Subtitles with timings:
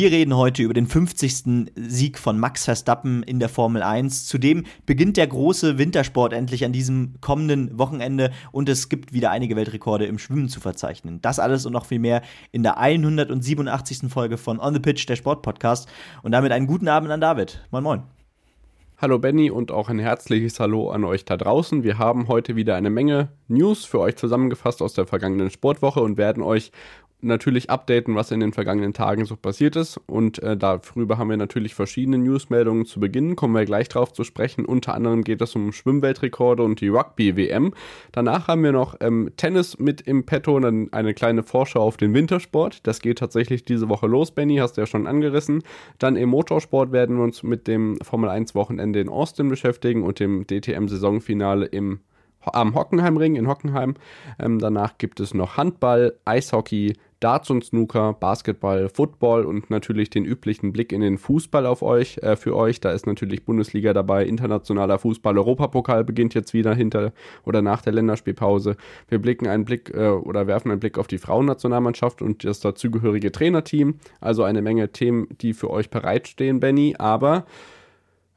[0.00, 1.72] Wir reden heute über den 50.
[1.76, 4.24] Sieg von Max Verstappen in der Formel 1.
[4.24, 9.56] Zudem beginnt der große Wintersport endlich an diesem kommenden Wochenende und es gibt wieder einige
[9.56, 11.20] Weltrekorde im Schwimmen zu verzeichnen.
[11.20, 14.10] Das alles und noch viel mehr in der 187.
[14.10, 15.86] Folge von On the Pitch, der Sportpodcast.
[16.22, 17.62] Und damit einen guten Abend an David.
[17.70, 18.02] Moin, moin.
[18.96, 21.84] Hallo Benny und auch ein herzliches Hallo an euch da draußen.
[21.84, 26.16] Wir haben heute wieder eine Menge News für euch zusammengefasst aus der vergangenen Sportwoche und
[26.16, 26.70] werden euch
[27.22, 30.00] natürlich updaten, was in den vergangenen Tagen so passiert ist.
[30.06, 34.24] Und äh, darüber haben wir natürlich verschiedene Newsmeldungen zu Beginn, kommen wir gleich drauf zu
[34.24, 34.64] sprechen.
[34.64, 37.72] Unter anderem geht es um Schwimmweltrekorde und die Rugby-WM.
[38.12, 41.96] Danach haben wir noch ähm, Tennis mit im Petto und dann eine kleine Vorschau auf
[41.96, 42.86] den Wintersport.
[42.86, 45.62] Das geht tatsächlich diese Woche los, Benny, hast du ja schon angerissen.
[45.98, 50.20] Dann im Motorsport werden wir uns mit dem Formel 1 Wochenende in Austin beschäftigen und
[50.20, 52.00] dem DTM-Saisonfinale im
[52.42, 53.94] am Hockenheimring in Hockenheim.
[54.38, 60.24] Ähm, danach gibt es noch Handball, Eishockey, Darts und Snooker, Basketball, Football und natürlich den
[60.24, 62.80] üblichen Blick in den Fußball auf euch, äh, für euch.
[62.80, 67.12] Da ist natürlich Bundesliga dabei, internationaler Fußball, Europapokal beginnt jetzt wieder hinter
[67.44, 68.76] oder nach der Länderspielpause.
[69.08, 73.32] Wir blicken einen Blick äh, oder werfen einen Blick auf die Frauennationalmannschaft und das dazugehörige
[73.32, 73.96] Trainerteam.
[74.20, 76.94] Also eine Menge Themen, die für euch bereitstehen, Benny.
[76.98, 77.44] Aber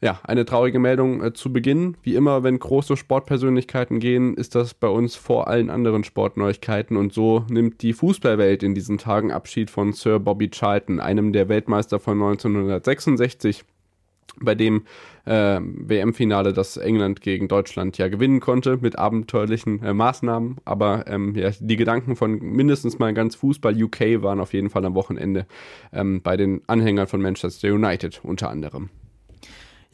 [0.03, 1.95] ja, eine traurige Meldung äh, zu Beginn.
[2.03, 7.13] Wie immer, wenn große Sportpersönlichkeiten gehen, ist das bei uns vor allen anderen Sportneuigkeiten und
[7.13, 11.99] so nimmt die Fußballwelt in diesen Tagen Abschied von Sir Bobby Charlton, einem der Weltmeister
[11.99, 13.63] von 1966
[14.41, 14.83] bei dem
[15.25, 20.57] äh, WM-Finale, das England gegen Deutschland ja gewinnen konnte, mit abenteuerlichen äh, Maßnahmen.
[20.65, 24.83] Aber ähm, ja, die Gedanken von mindestens mal ganz Fußball UK waren auf jeden Fall
[24.83, 25.45] am Wochenende
[25.93, 28.89] ähm, bei den Anhängern von Manchester United unter anderem.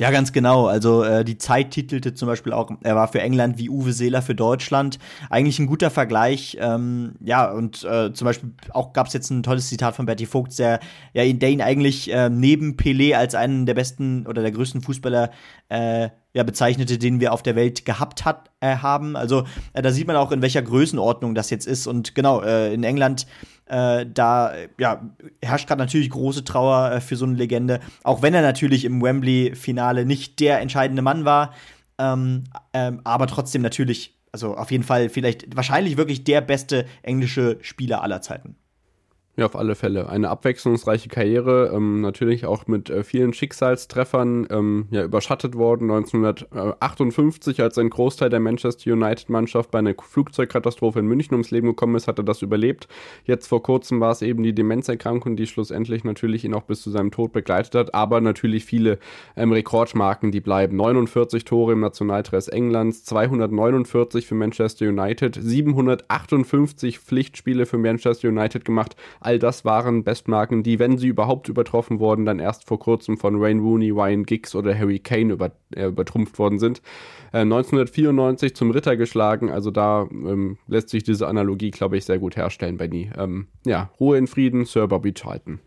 [0.02, 0.68] Ja, ganz genau.
[0.68, 4.22] Also äh, die Zeit titelte zum Beispiel auch, er war für England wie Uwe Seeler
[4.22, 4.98] für Deutschland.
[5.30, 6.58] Eigentlich ein guter Vergleich.
[6.62, 10.26] Ähm, ja, und äh, zum Beispiel auch gab es jetzt ein tolles Zitat von Bertie
[10.26, 10.80] Vogt, der,
[11.14, 15.32] ja, der ihn eigentlich äh, neben Pelé als einen der besten oder der größten Fußballer
[15.68, 19.18] äh, ja, bezeichnete, den wir auf der Welt gehabt hat, äh, haben.
[19.18, 19.44] Also
[19.74, 21.88] äh, da sieht man auch, in welcher Größenordnung das jetzt ist.
[21.88, 23.28] Und genau, äh, in England,
[23.70, 25.10] äh, da ja,
[25.42, 27.80] herrscht gerade natürlich große Trauer äh, für so eine Legende.
[28.04, 31.54] Auch wenn er natürlich im Wembley-Finale nicht der entscheidende Mann war.
[31.98, 37.58] Ähm, ähm, aber trotzdem natürlich, also auf jeden Fall vielleicht wahrscheinlich wirklich der beste englische
[37.62, 38.56] Spieler aller Zeiten.
[39.40, 40.10] Ja, auf alle Fälle.
[40.10, 45.90] Eine abwechslungsreiche Karriere, ähm, natürlich auch mit äh, vielen Schicksalstreffern ähm, ja, überschattet worden.
[45.90, 51.96] 1958, als ein Großteil der Manchester United-Mannschaft bei einer Flugzeugkatastrophe in München ums Leben gekommen
[51.96, 52.90] ist, hat er das überlebt.
[53.24, 56.92] Jetzt vor kurzem war es eben die Demenzerkrankung, die schlussendlich natürlich ihn auch bis zu
[56.92, 59.00] seinem Tod begleitet hat, aber natürlich viele
[59.38, 60.76] ähm, Rekordmarken, die bleiben.
[60.76, 68.98] 49 Tore im Nationaldress Englands, 249 für Manchester United, 758 Pflichtspiele für Manchester United gemacht
[69.30, 73.40] All das waren Bestmarken, die, wenn sie überhaupt übertroffen wurden, dann erst vor kurzem von
[73.40, 76.82] Wayne Rooney, Ryan Giggs oder Harry Kane über, äh, übertrumpft worden sind.
[77.32, 82.18] Äh, 1994 zum Ritter geschlagen, also da ähm, lässt sich diese Analogie, glaube ich, sehr
[82.18, 83.12] gut herstellen, Benny.
[83.16, 85.60] Ähm, ja, Ruhe in Frieden, Sir Bobby Charlton.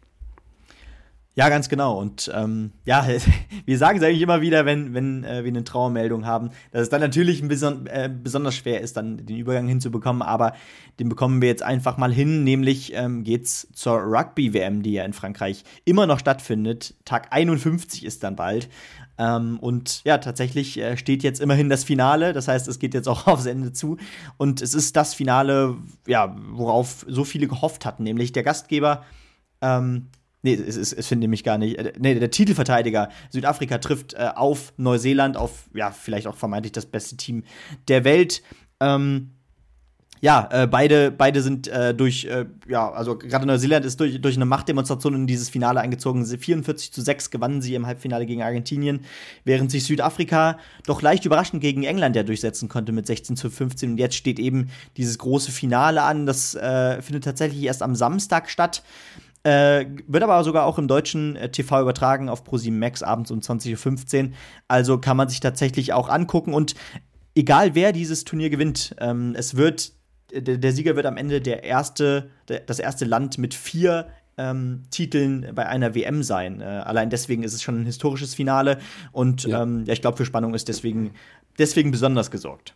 [1.34, 1.98] Ja, ganz genau.
[1.98, 3.06] Und ähm, ja,
[3.65, 6.88] wir sagen es eigentlich immer wieder, wenn, wenn äh, wir eine Trauermeldung haben, dass es
[6.91, 10.53] dann natürlich ein beson äh, besonders schwer ist, dann den Übergang hinzubekommen, aber
[11.00, 12.44] den bekommen wir jetzt einfach mal hin.
[12.44, 16.94] Nämlich ähm, geht's zur Rugby-WM, die ja in Frankreich immer noch stattfindet.
[17.06, 18.69] Tag 51 ist dann bald.
[19.16, 22.34] Ähm, und ja, tatsächlich äh, steht jetzt immerhin das Finale.
[22.34, 23.97] Das heißt, es geht jetzt auch aufs Ende zu.
[24.37, 29.03] Und es ist das Finale, ja, worauf so viele gehofft hatten, nämlich der Gastgeber.
[29.62, 30.09] Ähm,
[30.42, 31.78] Nee, es, es, es finde nämlich gar nicht.
[31.78, 36.86] Äh, nee, der Titelverteidiger Südafrika trifft äh, auf Neuseeland, auf ja, vielleicht auch vermeintlich das
[36.86, 37.44] beste Team
[37.88, 38.42] der Welt.
[38.81, 39.31] Ähm,
[40.22, 44.37] ja, äh, beide, beide sind äh, durch, äh, ja, also gerade Neuseeland ist durch, durch
[44.37, 46.25] eine Machtdemonstration in dieses Finale eingezogen.
[46.25, 49.00] 44 zu 6 gewannen sie im Halbfinale gegen Argentinien,
[49.44, 53.90] während sich Südafrika doch leicht überraschend gegen England ja durchsetzen konnte mit 16 zu 15.
[53.90, 56.25] Und jetzt steht eben dieses große Finale an.
[56.25, 58.84] Das äh, findet tatsächlich erst am Samstag statt.
[59.44, 63.41] Äh, wird aber sogar auch im deutschen äh, TV übertragen auf ProSieben Max abends um
[63.41, 64.31] 20.15 Uhr.
[64.69, 66.55] Also kann man sich tatsächlich auch angucken.
[66.55, 66.75] Und
[67.35, 69.93] egal wer dieses Turnier gewinnt, ähm, es wird,
[70.33, 74.06] der, Sieger wird am Ende der erste, der, das erste Land mit vier
[74.39, 76.61] ähm, Titeln bei einer WM sein.
[76.61, 78.79] Äh, allein deswegen ist es schon ein historisches Finale
[79.11, 79.62] und ja.
[79.62, 81.12] Ähm, ja ich glaube, für Spannung ist deswegen,
[81.59, 82.75] deswegen besonders gesorgt.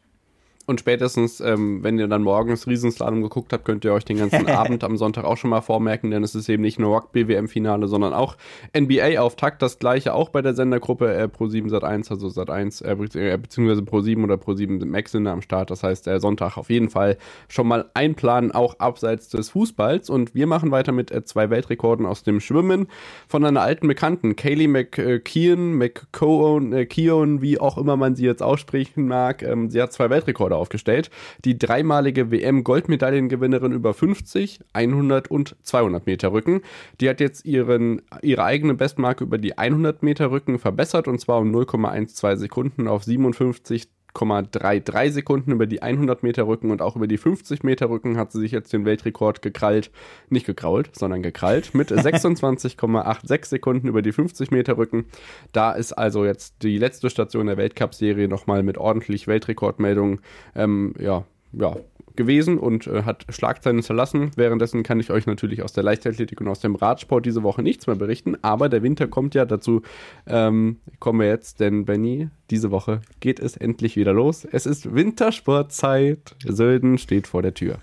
[0.67, 4.47] Und spätestens, ähm, wenn ihr dann morgens Riesenslalom geguckt habt, könnt ihr euch den ganzen
[4.51, 8.13] Abend am Sonntag auch schon mal vormerken, denn es ist eben nicht nur Rugby-WM-Finale, sondern
[8.13, 8.37] auch
[8.77, 9.63] NBA-Auftakt.
[9.63, 14.25] Das gleiche auch bei der Sendergruppe äh, Pro7 Sat1, also Sat1, äh, äh beziehungsweise Pro7
[14.25, 15.71] oder Pro7 Max sind am Start.
[15.71, 17.17] Das heißt, der Sonntag auf jeden Fall
[17.49, 20.11] schon mal einplanen, auch abseits des Fußballs.
[20.11, 22.89] Und wir machen weiter mit äh, zwei Weltrekorden aus dem Schwimmen
[23.29, 28.43] von einer alten Bekannten, Kaylee McKeon, McKeown, äh, Keown, wie auch immer man sie jetzt
[28.43, 29.45] aussprechen mag.
[29.45, 31.11] Ähm, sie hat zwei Weltrekorde Rekorde aufgestellt.
[31.45, 36.63] Die dreimalige WM-Goldmedaillengewinnerin über 50, 100 und 200 Meter Rücken.
[37.01, 41.41] Die hat jetzt ihren, ihre eigene Bestmarke über die 100 Meter Rücken verbessert und zwar
[41.41, 47.07] um 0,12 Sekunden auf 57 8,33 Sekunden über die 100 Meter Rücken und auch über
[47.07, 49.91] die 50 Meter Rücken hat sie sich jetzt den Weltrekord gekrallt,
[50.31, 55.07] nicht gekrault, sondern gekrallt, mit 26,86 Sekunden über die 50 Meter Rücken.
[55.53, 60.21] Da ist also jetzt die letzte Station der Weltcup-Serie nochmal mit ordentlich Weltrekordmeldungen,
[60.55, 61.77] ähm, ja, ja,
[62.17, 64.31] gewesen und äh, hat Schlagzeilen hinterlassen.
[64.37, 67.87] Währenddessen kann ich euch natürlich aus der Leichtathletik und aus dem Radsport diese Woche nichts
[67.87, 69.83] mehr berichten, aber der Winter kommt ja dazu.
[70.27, 74.47] Ähm, kommen wir jetzt, denn Benny, diese Woche geht es endlich wieder los.
[74.51, 76.35] Es ist Wintersportzeit.
[76.45, 77.79] Sölden steht vor der Tür.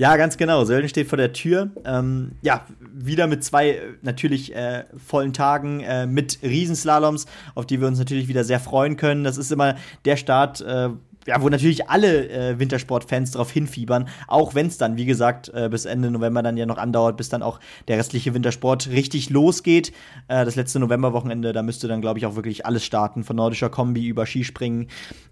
[0.00, 0.64] Ja, ganz genau.
[0.64, 1.68] Sölden steht vor der Tür.
[1.84, 7.82] Ähm, ja, wieder mit zwei äh, natürlich äh, vollen Tagen äh, mit Riesenslaloms, auf die
[7.82, 9.24] wir uns natürlich wieder sehr freuen können.
[9.24, 9.76] Das ist immer
[10.06, 10.88] der Start, äh,
[11.26, 15.68] ja, wo natürlich alle äh, Wintersportfans darauf hinfiebern, auch wenn es dann, wie gesagt, äh,
[15.68, 19.92] bis Ende November dann ja noch andauert, bis dann auch der restliche Wintersport richtig losgeht.
[20.28, 23.68] Äh, das letzte Novemberwochenende, da müsste dann, glaube ich, auch wirklich alles starten, von nordischer
[23.68, 24.88] Kombi über Skispringen,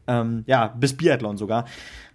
[0.07, 1.65] ähm, ja, bis Biathlon sogar.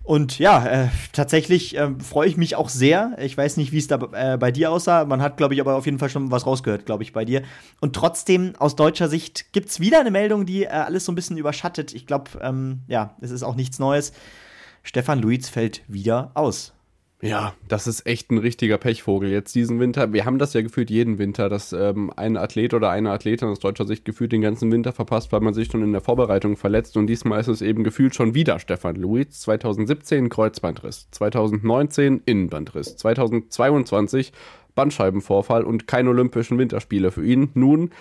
[0.04, 3.16] Und ja, äh, tatsächlich äh, freue ich mich auch sehr.
[3.20, 5.06] Ich weiß nicht, wie es da äh, bei dir aussah.
[5.06, 7.44] Man hat, glaube ich, aber auf jeden Fall schon was rausgehört, glaube ich, bei dir.
[7.80, 11.16] Und trotzdem, aus deutscher Sicht, gibt es wieder eine Meldung, die äh, alles so ein
[11.16, 11.94] bisschen überschattet.
[11.94, 14.12] Ich glaube, ähm, ja, es ist auch nichts Neues.
[14.84, 16.74] Stefan Luiz fällt wieder aus.
[17.24, 20.12] Ja, das ist echt ein richtiger Pechvogel jetzt diesen Winter.
[20.12, 23.60] Wir haben das ja gefühlt jeden Winter, dass ähm, ein Athlet oder eine Athletin aus
[23.60, 26.98] deutscher Sicht gefühlt den ganzen Winter verpasst, weil man sich schon in der Vorbereitung verletzt.
[26.98, 29.40] Und diesmal ist es eben gefühlt schon wieder Stefan Luiz.
[29.40, 34.34] 2017 Kreuzbandriss, 2019 Innenbandriss, 2022
[34.75, 37.52] Bandscheibenvorfall und keine Olympischen Winterspiele für ihn.
[37.54, 37.92] Nun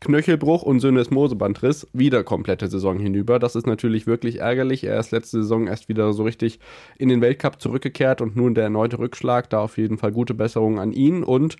[0.00, 3.38] Knöchelbruch und Syndesmosebandriss wieder komplette Saison hinüber.
[3.38, 4.84] Das ist natürlich wirklich ärgerlich.
[4.84, 6.60] Er ist letzte Saison erst wieder so richtig
[6.98, 9.50] in den Weltcup zurückgekehrt und nun der erneute Rückschlag.
[9.50, 11.56] Da auf jeden Fall gute Besserung an ihn und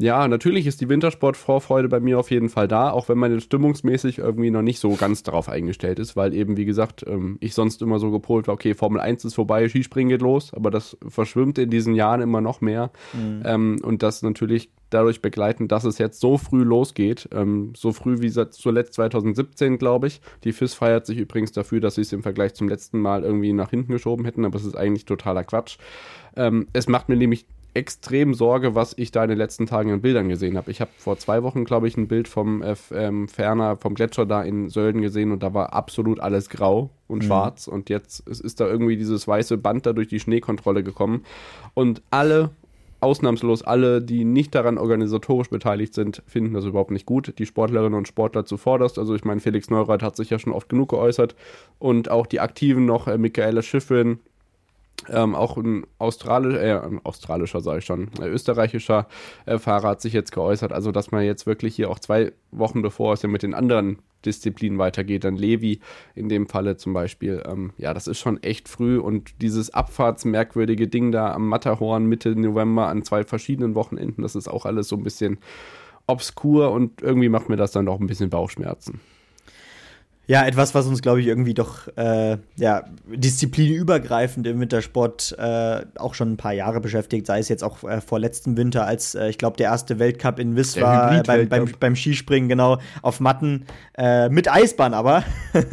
[0.00, 3.44] ja, natürlich ist die Wintersportvorfreude bei mir auf jeden Fall da, auch wenn man jetzt
[3.44, 7.54] stimmungsmäßig irgendwie noch nicht so ganz darauf eingestellt ist, weil eben, wie gesagt, ähm, ich
[7.54, 10.96] sonst immer so gepolt war, okay, Formel 1 ist vorbei, Skispringen geht los, aber das
[11.08, 12.90] verschwimmt in diesen Jahren immer noch mehr.
[13.12, 13.42] Mhm.
[13.44, 18.20] Ähm, und das natürlich dadurch begleiten, dass es jetzt so früh losgeht, ähm, so früh
[18.20, 20.20] wie zuletzt 2017, glaube ich.
[20.44, 23.52] Die FIS feiert sich übrigens dafür, dass sie es im Vergleich zum letzten Mal irgendwie
[23.52, 25.76] nach hinten geschoben hätten, aber es ist eigentlich totaler Quatsch.
[26.72, 27.46] Es macht mir nämlich
[27.78, 30.68] extrem Sorge, was ich da in den letzten Tagen an Bildern gesehen habe.
[30.72, 34.26] Ich habe vor zwei Wochen, glaube ich, ein Bild vom äh, ähm, Ferner, vom Gletscher
[34.26, 37.26] da in Sölden gesehen und da war absolut alles grau und mhm.
[37.26, 41.24] schwarz und jetzt ist, ist da irgendwie dieses weiße Band da durch die Schneekontrolle gekommen
[41.74, 42.50] und alle
[43.00, 47.32] ausnahmslos alle, die nicht daran organisatorisch beteiligt sind, finden das überhaupt nicht gut.
[47.38, 48.98] Die Sportlerinnen und Sportler zuvorderst.
[48.98, 51.36] Also ich meine, Felix Neurath hat sich ja schon oft genug geäußert.
[51.78, 54.18] Und auch die Aktiven noch, äh, Michaela Schiffrin,
[55.08, 59.06] ähm, auch ein australischer, äh, australischer sage ich schon, äh, österreichischer
[59.46, 62.82] äh, Fahrer hat sich jetzt geäußert, also dass man jetzt wirklich hier auch zwei Wochen
[62.82, 65.80] bevor es ja mit den anderen Disziplinen weitergeht, dann Levi
[66.14, 70.88] in dem Falle zum Beispiel, ähm, ja, das ist schon echt früh und dieses abfahrtsmerkwürdige
[70.88, 74.96] Ding da am Matterhorn Mitte November an zwei verschiedenen Wochenenden, das ist auch alles so
[74.96, 75.38] ein bisschen
[76.08, 79.00] obskur und irgendwie macht mir das dann doch ein bisschen Bauchschmerzen.
[80.28, 86.12] Ja, etwas, was uns, glaube ich, irgendwie doch äh, ja, disziplinübergreifend im Wintersport äh, auch
[86.12, 89.30] schon ein paar Jahre beschäftigt, sei es jetzt auch äh, vor letztem Winter, als äh,
[89.30, 93.64] ich glaube, der erste Weltcup in Wiss war, beim, beim, beim, Skispringen, genau, auf Matten,
[93.96, 95.24] äh, mit Eisbahn aber,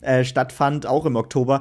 [0.00, 1.60] äh, stattfand, auch im Oktober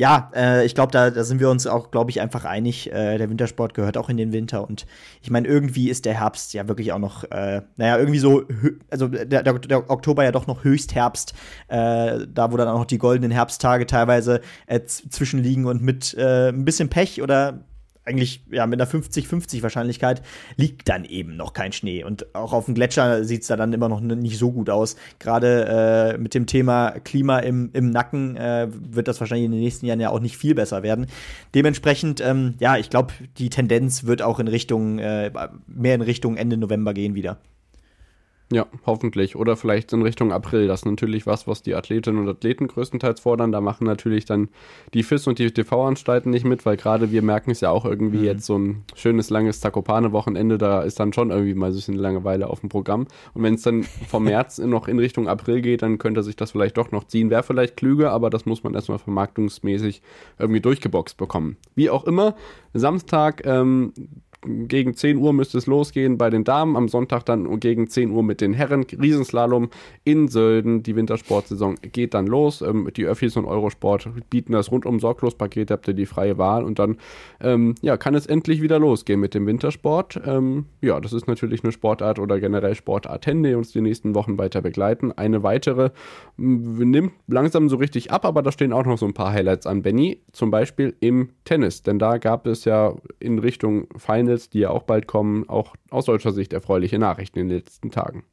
[0.00, 2.90] ja, äh, ich glaube, da, da sind wir uns auch, glaube ich, einfach einig.
[2.90, 4.66] Äh, der Wintersport gehört auch in den Winter.
[4.66, 4.86] Und
[5.20, 8.44] ich meine, irgendwie ist der Herbst ja wirklich auch noch, äh, naja, irgendwie so,
[8.90, 11.34] also der, der, der, Oktober ja doch noch Höchstherbst,
[11.68, 16.48] äh, da wo dann auch noch die goldenen Herbsttage teilweise äh, zwischenliegen und mit äh,
[16.48, 17.66] ein bisschen Pech oder
[18.04, 20.22] eigentlich ja mit einer 50-50 Wahrscheinlichkeit
[20.56, 22.02] liegt dann eben noch kein Schnee.
[22.04, 24.96] Und auch auf dem Gletscher sieht es da dann immer noch nicht so gut aus.
[25.18, 29.60] Gerade äh, mit dem Thema Klima im, im Nacken äh, wird das wahrscheinlich in den
[29.60, 31.06] nächsten Jahren ja auch nicht viel besser werden.
[31.54, 35.30] Dementsprechend, ähm, ja, ich glaube, die Tendenz wird auch in Richtung, äh,
[35.66, 37.38] mehr in Richtung Ende November gehen wieder.
[38.52, 39.36] Ja, hoffentlich.
[39.36, 40.66] Oder vielleicht in Richtung April.
[40.66, 43.52] Das ist natürlich was, was die Athletinnen und Athleten größtenteils fordern.
[43.52, 44.48] Da machen natürlich dann
[44.92, 48.18] die FIS und die TV-Anstalten nicht mit, weil gerade wir merken es ja auch irgendwie
[48.18, 48.24] mhm.
[48.24, 51.94] jetzt so ein schönes, langes Zakopane-Wochenende, da ist dann schon irgendwie mal so ein bisschen
[51.94, 53.06] Langeweile auf dem Programm.
[53.34, 56.50] Und wenn es dann vom März noch in Richtung April geht, dann könnte sich das
[56.50, 57.30] vielleicht doch noch ziehen.
[57.30, 60.02] Wäre vielleicht klüger, aber das muss man erstmal vermarktungsmäßig
[60.40, 61.56] irgendwie durchgeboxt bekommen.
[61.76, 62.34] Wie auch immer,
[62.74, 63.92] Samstag ähm,
[64.42, 68.22] gegen 10 Uhr müsste es losgehen bei den Damen, am Sonntag dann gegen 10 Uhr
[68.22, 68.84] mit den Herren.
[68.84, 69.68] Riesenslalom
[70.04, 70.82] in Sölden.
[70.82, 72.62] Die Wintersportsaison geht dann los.
[72.62, 76.64] Ähm, die Öffis und Eurosport bieten das rundum sorglos Paket, habt ihr die freie Wahl
[76.64, 76.96] und dann
[77.40, 80.20] ähm, ja, kann es endlich wieder losgehen mit dem Wintersport.
[80.24, 84.38] Ähm, ja, das ist natürlich eine Sportart oder generell Sportarten, die uns die nächsten Wochen
[84.38, 85.12] weiter begleiten.
[85.12, 85.90] Eine weitere
[86.38, 89.82] nimmt langsam so richtig ab, aber da stehen auch noch so ein paar Highlights an,
[89.82, 90.22] Benny.
[90.32, 94.70] Zum Beispiel im Tennis, denn da gab es ja in Richtung Final Finals, die ja
[94.70, 98.24] auch bald kommen, auch aus deutscher Sicht erfreuliche Nachrichten in den letzten Tagen.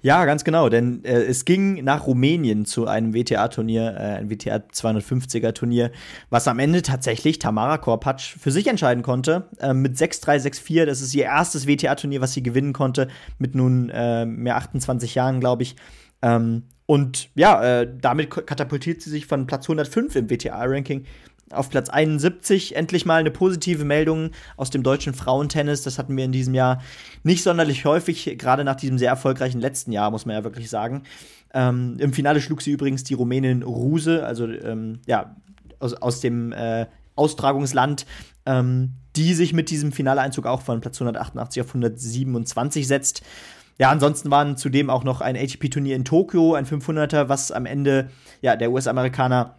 [0.00, 4.56] Ja, ganz genau, denn äh, es ging nach Rumänien zu einem WTA-Turnier, äh, ein WTA
[4.56, 5.92] 250er-Turnier,
[6.28, 9.48] was am Ende tatsächlich Tamara Korpatsch für sich entscheiden konnte.
[9.60, 13.08] Äh, mit 6-3, 6-4, das ist ihr erstes WTA-Turnier, was sie gewinnen konnte,
[13.38, 15.74] mit nun äh, mehr 28 Jahren, glaube ich.
[16.20, 21.06] Ähm, und ja, äh, damit katapultiert sie sich von Platz 105 im WTA-Ranking
[21.54, 25.82] auf Platz 71 endlich mal eine positive Meldung aus dem deutschen Frauentennis.
[25.82, 26.82] Das hatten wir in diesem Jahr
[27.22, 31.04] nicht sonderlich häufig, gerade nach diesem sehr erfolgreichen letzten Jahr, muss man ja wirklich sagen.
[31.52, 35.36] Ähm, Im Finale schlug sie übrigens die Rumänin Ruse, also ähm, ja,
[35.78, 38.06] aus, aus dem äh, Austragungsland,
[38.44, 43.22] ähm, die sich mit diesem Finaleeinzug auch von Platz 188 auf 127 setzt.
[43.78, 48.10] Ja, ansonsten waren zudem auch noch ein ATP-Turnier in Tokio, ein 500er, was am Ende
[48.40, 49.56] ja der US-Amerikaner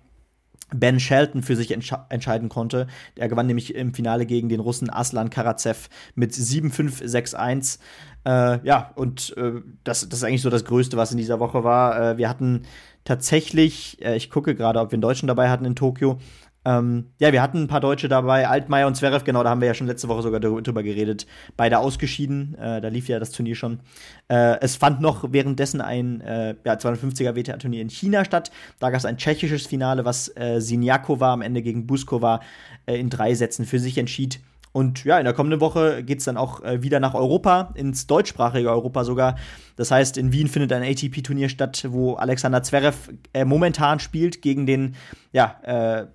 [0.74, 2.88] Ben Shelton für sich entsch entscheiden konnte.
[3.16, 7.80] Er gewann nämlich im Finale gegen den Russen Aslan Karatsev mit 7-5, 6-1.
[8.26, 11.64] Äh, ja, und äh, das, das ist eigentlich so das Größte, was in dieser Woche
[11.64, 12.14] war.
[12.14, 12.64] Äh, wir hatten
[13.04, 16.18] tatsächlich, äh, ich gucke gerade, ob wir einen Deutschen dabei hatten in Tokio,
[16.66, 19.68] ähm, ja, wir hatten ein paar Deutsche dabei, Altmaier und Zverev, genau, da haben wir
[19.68, 21.28] ja schon letzte Woche sogar drüber geredet.
[21.56, 23.80] Beide ausgeschieden, äh, da lief ja das Turnier schon.
[24.28, 28.52] Äh, es fand noch währenddessen ein äh, ja, 250er WTA-Turnier in China statt.
[28.80, 32.42] Da gab es ein tschechisches Finale, was äh, Siniakova am Ende gegen Buskova
[32.88, 34.40] äh, in drei Sätzen für sich entschied.
[34.72, 38.08] Und ja, in der kommenden Woche geht es dann auch äh, wieder nach Europa, ins
[38.08, 39.38] deutschsprachige Europa sogar.
[39.78, 44.66] Das heißt, in Wien findet ein ATP-Turnier statt, wo Alexander Zverev äh, momentan spielt gegen
[44.66, 44.96] den
[45.32, 46.08] ja, äh,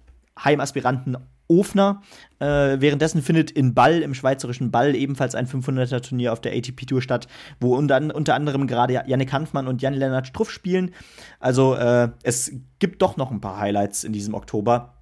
[0.44, 1.16] Heimaspiranten
[1.50, 2.02] Ofner.
[2.38, 7.26] Äh, währenddessen findet in Ball, im schweizerischen Ball, ebenfalls ein 500er-Turnier auf der ATP-Tour statt,
[7.60, 10.92] wo unter, unter anderem gerade Jannik Hanfmann und Jan-Lennart Struff spielen.
[11.40, 14.94] Also äh, es gibt doch noch ein paar Highlights in diesem Oktober.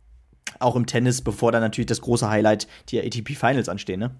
[0.58, 4.10] Auch im Tennis, bevor dann natürlich das große Highlight, die ATP-Finals anstehen, ne?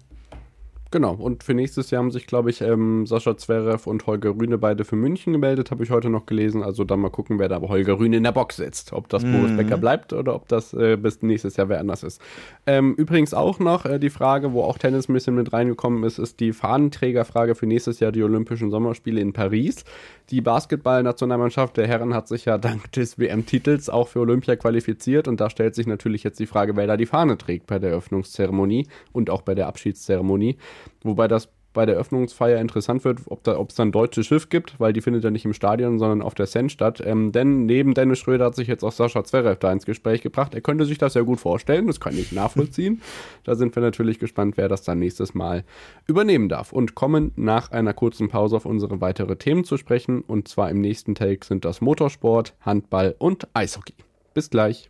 [0.91, 4.57] Genau, und für nächstes Jahr haben sich, glaube ich, ähm, Sascha Zverev und Holger Rühne
[4.57, 6.63] beide für München gemeldet, habe ich heute noch gelesen.
[6.63, 8.91] Also dann mal gucken, wer da Holger Rühne in der Box sitzt.
[8.91, 9.33] Ob das mhm.
[9.33, 12.19] Boris Becker bleibt oder ob das äh, bis nächstes Jahr wer anders ist.
[12.65, 16.17] Ähm, übrigens auch noch äh, die Frage, wo auch Tennis ein bisschen mit reingekommen ist,
[16.17, 19.85] ist die Fahnenträgerfrage für nächstes Jahr die Olympischen Sommerspiele in Paris.
[20.31, 25.39] Die Basketball-Nationalmannschaft der Herren hat sich ja dank des WM-Titels auch für Olympia qualifiziert und
[25.39, 28.87] da stellt sich natürlich jetzt die Frage, wer da die Fahne trägt bei der Eröffnungszeremonie
[29.11, 30.57] und auch bei der Abschiedszeremonie.
[31.03, 35.01] Wobei das bei der Öffnungsfeier interessant wird, ob es dann deutsches Schiff gibt, weil die
[35.01, 37.01] findet ja nicht im Stadion, sondern auf der Sand statt.
[37.05, 40.55] Ähm, denn neben Dennis Schröder hat sich jetzt auch Sascha Zverev da ins Gespräch gebracht.
[40.55, 43.01] Er könnte sich das ja gut vorstellen, das kann ich nachvollziehen.
[43.43, 45.63] da sind wir natürlich gespannt, wer das dann nächstes Mal
[46.07, 46.73] übernehmen darf.
[46.73, 50.21] Und kommen nach einer kurzen Pause auf unsere weitere Themen zu sprechen.
[50.21, 53.93] Und zwar im nächsten Take sind das Motorsport, Handball und Eishockey.
[54.33, 54.89] Bis gleich.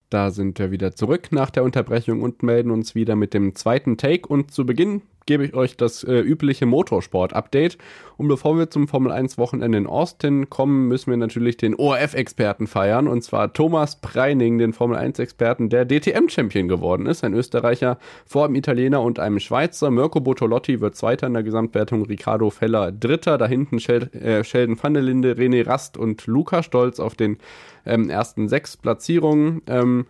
[0.11, 3.95] Da sind wir wieder zurück nach der Unterbrechung und melden uns wieder mit dem zweiten
[3.95, 4.27] Take.
[4.27, 7.77] Und zu Beginn gebe ich euch das äh, übliche Motorsport-Update.
[8.17, 12.67] Und bevor wir zum Formel 1 Wochenende in Austin kommen, müssen wir natürlich den ORF-Experten
[12.67, 13.07] feiern.
[13.07, 17.23] Und zwar Thomas Preining, den Formel 1-Experten, der DTM-Champion geworden ist.
[17.23, 19.89] Ein Österreicher vor einem Italiener und einem Schweizer.
[19.89, 23.37] Mirko Bottolotti wird Zweiter in der Gesamtwertung, Ricardo Feller Dritter.
[23.37, 27.37] Da hinten Shel äh, Sheldon van der Linde, René Rast und Luca Stolz auf den
[27.85, 29.61] ähm, ersten sechs Platzierungen.
[29.67, 30.05] Ähm,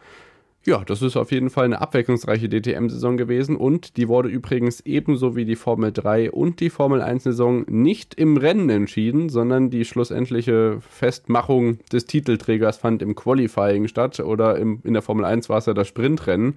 [0.63, 5.35] Ja, das ist auf jeden Fall eine abwechslungsreiche DTM-Saison gewesen und die wurde übrigens ebenso
[5.35, 10.77] wie die Formel 3 und die Formel 1-Saison nicht im Rennen entschieden, sondern die schlussendliche
[10.87, 15.65] Festmachung des Titelträgers fand im Qualifying statt oder im, in der Formel 1 war es
[15.65, 16.53] ja das Sprintrennen.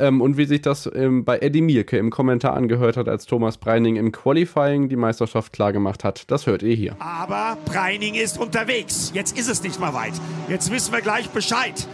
[0.00, 3.58] Ähm, und wie sich das ähm, bei Eddie Mielke im Kommentar angehört hat, als Thomas
[3.58, 6.96] Breining im Qualifying die Meisterschaft klargemacht hat, das hört ihr hier.
[6.98, 9.12] Aber Breining ist unterwegs.
[9.14, 10.14] Jetzt ist es nicht mehr weit.
[10.48, 11.86] Jetzt wissen wir gleich Bescheid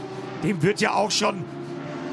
[0.42, 1.44] dem wird ja auch schon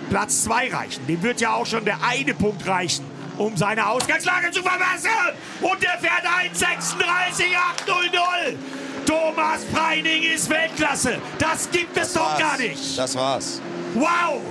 [0.09, 1.07] Platz 2 reichen.
[1.07, 3.05] Dem wird ja auch schon der eine Punkt reichen,
[3.37, 5.33] um seine Ausgangslage zu verbessern.
[5.61, 8.55] Und der fährt 1,36,800.
[9.05, 11.19] Thomas Preining ist Weltklasse.
[11.37, 12.97] Das gibt das es doch gar nicht.
[12.97, 13.61] Das war's.
[13.95, 14.41] Wow!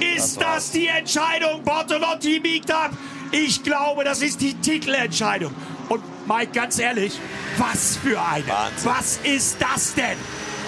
[0.00, 1.62] Ist das, das die Entscheidung?
[1.62, 2.92] Bortolotti biegt ab.
[3.30, 5.54] Ich glaube, das ist die Titelentscheidung.
[5.88, 7.18] Und Mike, ganz ehrlich,
[7.58, 8.46] was für eine.
[8.46, 8.90] Wahnsinn.
[8.90, 10.16] Was ist das denn?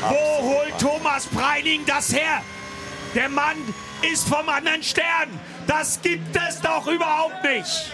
[0.02, 2.42] Wo holt Thomas Preining das her?
[3.14, 3.56] Der Mann
[4.12, 5.28] ist vom anderen Stern.
[5.66, 7.92] Das gibt es doch überhaupt nicht.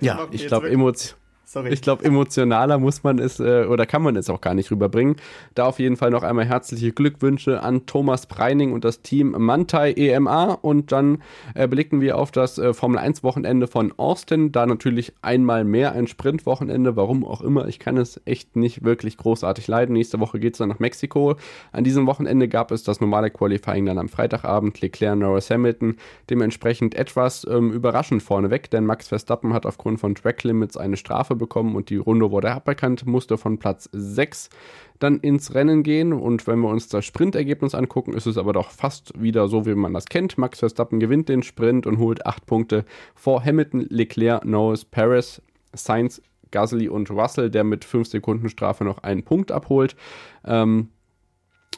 [0.00, 1.18] Ja, ich glaube, Emotionen.
[1.50, 1.72] Sorry.
[1.72, 5.16] Ich glaube, emotionaler muss man es äh, oder kann man es auch gar nicht rüberbringen.
[5.54, 9.92] Da auf jeden Fall noch einmal herzliche Glückwünsche an Thomas Preining und das Team Mantai
[9.92, 10.58] EMA.
[10.60, 11.22] Und dann
[11.54, 14.52] äh, blicken wir auf das äh, Formel 1 Wochenende von Austin.
[14.52, 17.66] Da natürlich einmal mehr ein Sprintwochenende, warum auch immer.
[17.66, 19.94] Ich kann es echt nicht wirklich großartig leiden.
[19.94, 21.36] Nächste Woche geht es dann nach Mexiko.
[21.72, 24.82] An diesem Wochenende gab es das normale Qualifying dann am Freitagabend.
[24.82, 25.96] Leclerc, Norris, Hamilton.
[26.28, 31.37] Dementsprechend etwas ähm, überraschend vorneweg, denn Max Verstappen hat aufgrund von Track Limits eine Strafe
[31.38, 34.50] bekommen und die Runde wurde aberkannt, musste von Platz 6
[34.98, 36.12] dann ins Rennen gehen.
[36.12, 39.74] Und wenn wir uns das Sprintergebnis angucken, ist es aber doch fast wieder so, wie
[39.74, 40.38] man das kennt.
[40.38, 45.42] Max Verstappen gewinnt den Sprint und holt 8 Punkte vor Hamilton, Leclerc, Norris, Paris,
[45.72, 49.96] Sainz, Gasly und Russell, der mit 5 Sekunden Strafe noch einen Punkt abholt.
[50.44, 50.88] Ähm,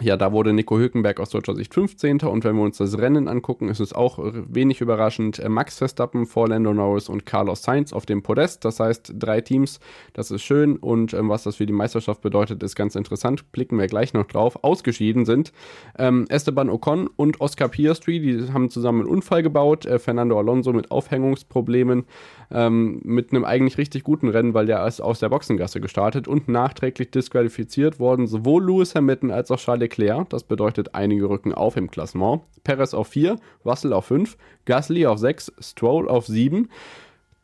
[0.01, 2.21] ja, da wurde Nico Hülkenberg aus deutscher Sicht 15.
[2.23, 5.39] Und wenn wir uns das Rennen angucken, ist es auch wenig überraschend.
[5.39, 8.65] Äh, Max Verstappen vor Lando Norris und Carlos Sainz auf dem Podest.
[8.65, 9.81] Das heißt, drei Teams,
[10.13, 10.77] das ist schön.
[10.77, 13.53] Und ähm, was das für die Meisterschaft bedeutet, ist ganz interessant.
[13.53, 14.63] Blicken wir gleich noch drauf.
[14.63, 15.53] Ausgeschieden sind
[15.99, 18.21] ähm, Esteban Ocon und Oscar Piastri.
[18.21, 19.87] Die haben zusammen einen Unfall gebaut.
[19.87, 22.05] Äh, Fernando Alonso mit Aufhängungsproblemen
[22.51, 26.49] ähm, mit einem eigentlich richtig guten Rennen, weil der ist aus der Boxengasse gestartet und
[26.49, 30.29] nachträglich disqualifiziert worden sowohl Lewis Hamilton als auch Charles Leclerc.
[30.31, 32.43] Das bedeutet, einige rücken auf im Klassement.
[32.65, 36.69] Perez auf 4, Russell auf 5, Gasly auf 6, Stroll auf 7.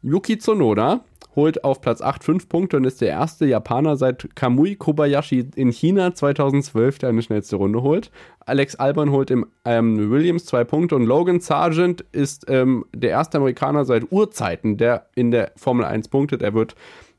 [0.03, 1.01] Yuki Tsunoda
[1.37, 5.71] holt auf Platz 8 5 Punkte und ist der erste Japaner seit Kamui Kobayashi in
[5.71, 8.11] China 2012, der eine schnellste Runde holt.
[8.47, 13.39] Alex Albon holt im ähm, Williams 2 Punkte und Logan Sargent ist ähm, der erste
[13.39, 16.43] Amerikaner seit Urzeiten, der in der Formel 1 punktet.
[16.43, 16.75] Er wird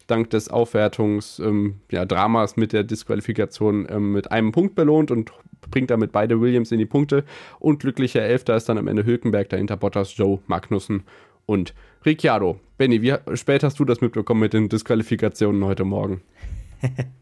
[0.07, 5.31] dank des Aufwertungsdramas ähm, ja, mit der Disqualifikation ähm, mit einem Punkt belohnt und
[5.69, 7.23] bringt damit beide Williams in die Punkte.
[7.59, 11.03] Und glücklicher Elfter ist dann am Ende Hülkenberg, dahinter Bottas, Joe, Magnussen
[11.47, 11.73] und
[12.05, 12.59] Ricciardo.
[12.77, 16.21] Benny, wie spät hast du das mitbekommen mit den Disqualifikationen heute Morgen?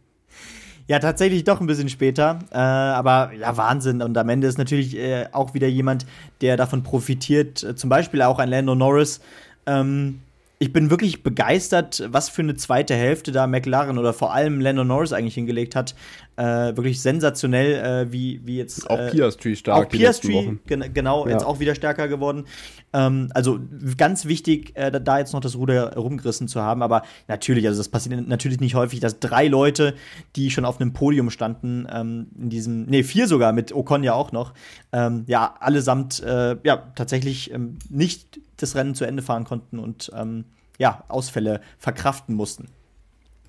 [0.88, 2.40] Ja, tatsächlich doch ein bisschen später.
[2.52, 4.04] Äh, aber ja, Wahnsinn.
[4.04, 6.06] Und am Ende ist natürlich äh, auch wieder jemand,
[6.42, 7.64] der davon profitiert.
[7.64, 9.20] Äh, zum Beispiel auch ein Lando Norris.
[9.66, 10.20] Ähm,
[10.58, 14.84] ich bin wirklich begeistert, was für eine zweite Hälfte da McLaren oder vor allem Lando
[14.84, 15.96] Norris eigentlich hingelegt hat.
[16.38, 17.74] Äh, wirklich sensationell,
[18.08, 18.90] äh, wie, wie jetzt.
[18.90, 19.86] Auch äh, Piastri stark.
[19.86, 21.34] Auch Piastri, gen genau, ja.
[21.34, 22.46] jetzt auch wieder stärker geworden.
[22.94, 23.60] Ähm, also
[23.98, 26.82] ganz wichtig, äh, da jetzt noch das Ruder rumgerissen zu haben.
[26.82, 29.94] Aber natürlich, also das passiert natürlich nicht häufig, dass drei Leute,
[30.36, 34.14] die schon auf einem Podium standen, ähm, in diesem, nee, vier sogar, mit Ocon ja
[34.14, 34.54] auch noch,
[34.94, 40.12] ähm, ja, allesamt, äh, ja, tatsächlich ähm, nicht das Rennen zu Ende fahren konnten und
[40.16, 40.46] ähm,
[40.78, 42.68] ja, Ausfälle verkraften mussten.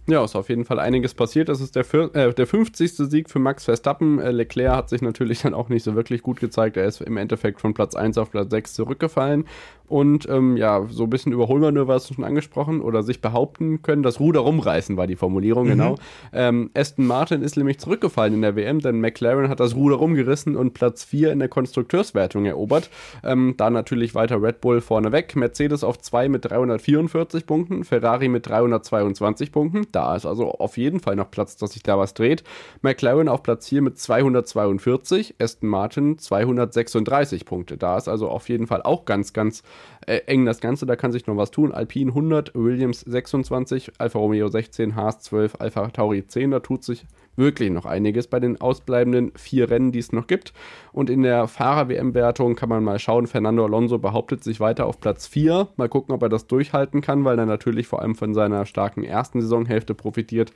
[0.08, 1.48] Ja, ist auf jeden Fall einiges passiert.
[1.48, 2.92] Das ist der, äh, der 50.
[2.94, 4.20] Sieg für Max Verstappen.
[4.20, 6.76] Äh, Leclerc hat sich natürlich dann auch nicht so wirklich gut gezeigt.
[6.76, 9.46] Er ist im Endeffekt von Platz 1 auf Platz 6 zurückgefallen.
[9.88, 14.02] Und ähm, ja, so ein bisschen Überholmanöver hast du schon angesprochen oder sich behaupten können.
[14.02, 15.70] Das Ruder rumreißen war die Formulierung, mhm.
[15.70, 15.94] genau.
[16.32, 20.56] Ähm, Aston Martin ist nämlich zurückgefallen in der WM, denn McLaren hat das Ruder rumgerissen
[20.56, 22.90] und Platz 4 in der Konstrukteurswertung erobert.
[23.22, 25.36] Ähm, da natürlich weiter Red Bull vorneweg.
[25.36, 29.86] Mercedes auf 2 mit 344 Punkten, Ferrari mit 322 Punkten.
[29.92, 32.42] Da ist also auf jeden Fall noch Platz, dass sich da was dreht.
[32.82, 37.76] McLaren auf Platz 4 mit 242, Aston Martin 236 Punkte.
[37.76, 39.62] Da ist also auf jeden Fall auch ganz, ganz
[40.06, 40.86] äh, eng das Ganze.
[40.86, 41.72] Da kann sich noch was tun.
[41.72, 46.50] Alpine 100, Williams 26, Alfa Romeo 16, Haas 12, Alfa Tauri 10.
[46.50, 50.52] Da tut sich wirklich noch einiges bei den ausbleibenden vier Rennen, die es noch gibt.
[50.92, 53.26] Und in der Fahrer-WM-Wertung kann man mal schauen.
[53.26, 55.68] Fernando Alonso behauptet sich weiter auf Platz 4.
[55.76, 59.04] Mal gucken, ob er das durchhalten kann, weil er natürlich vor allem von seiner starken
[59.04, 60.52] ersten Saisonhälfte profitiert.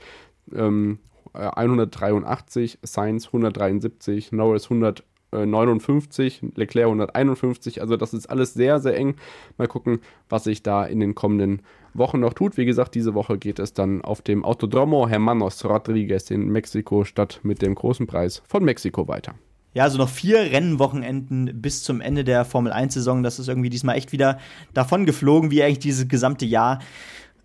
[0.55, 0.99] Ähm,
[1.33, 7.81] 183, Sainz 173, Norris 100 159, Leclerc 151.
[7.81, 9.17] Also das ist alles sehr, sehr eng.
[9.59, 11.63] Mal gucken, was sich da in den kommenden
[11.95, 12.57] Wochen noch tut.
[12.57, 17.63] Wie gesagt, diese Woche geht es dann auf dem Autodromo Hermanos Rodriguez in Mexiko-Stadt mit
[17.63, 19.35] dem großen Preis von Mexiko weiter.
[19.73, 23.23] Ja, also noch vier Rennwochenenden bis zum Ende der Formel 1-Saison.
[23.23, 24.39] Das ist irgendwie diesmal echt wieder
[24.75, 26.81] davon geflogen, wie eigentlich dieses gesamte Jahr.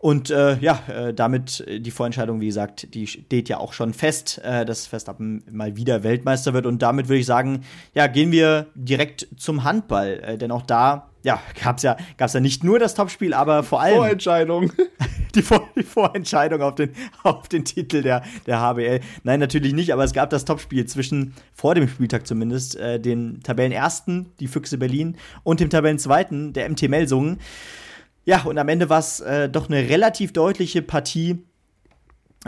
[0.06, 3.92] Und äh, ja, äh, damit äh, die Vorentscheidung, wie gesagt, die steht ja auch schon
[3.92, 6.68] fest, äh, dass Verstappen mal wieder Weltmeister wird.
[6.68, 7.64] Und damit würde ich sagen,
[7.96, 10.20] ja, gehen wir direkt zum Handball.
[10.24, 13.64] Äh, denn auch da, ja, gab es ja, gab's ja nicht nur das Topspiel, aber
[13.64, 13.96] vor allem.
[13.96, 14.72] Vorentscheidung.
[15.34, 16.92] Die, Vor die Vorentscheidung auf den,
[17.24, 19.02] auf den Titel der, der HBL.
[19.24, 23.42] Nein, natürlich nicht, aber es gab das Topspiel zwischen, vor dem Spieltag zumindest, äh, den
[23.44, 27.40] Tabellenersten, die Füchse Berlin, und dem Tabellenzweiten, der MT Melsungen.
[28.26, 31.44] Ja, und am Ende war es äh, doch eine relativ deutliche Partie.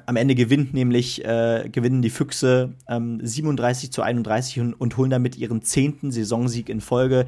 [0.05, 5.09] Am Ende gewinnt nämlich, äh, gewinnen die Füchse ähm, 37 zu 31 und, und, holen
[5.09, 7.25] damit ihren zehnten Saisonsieg in Folge.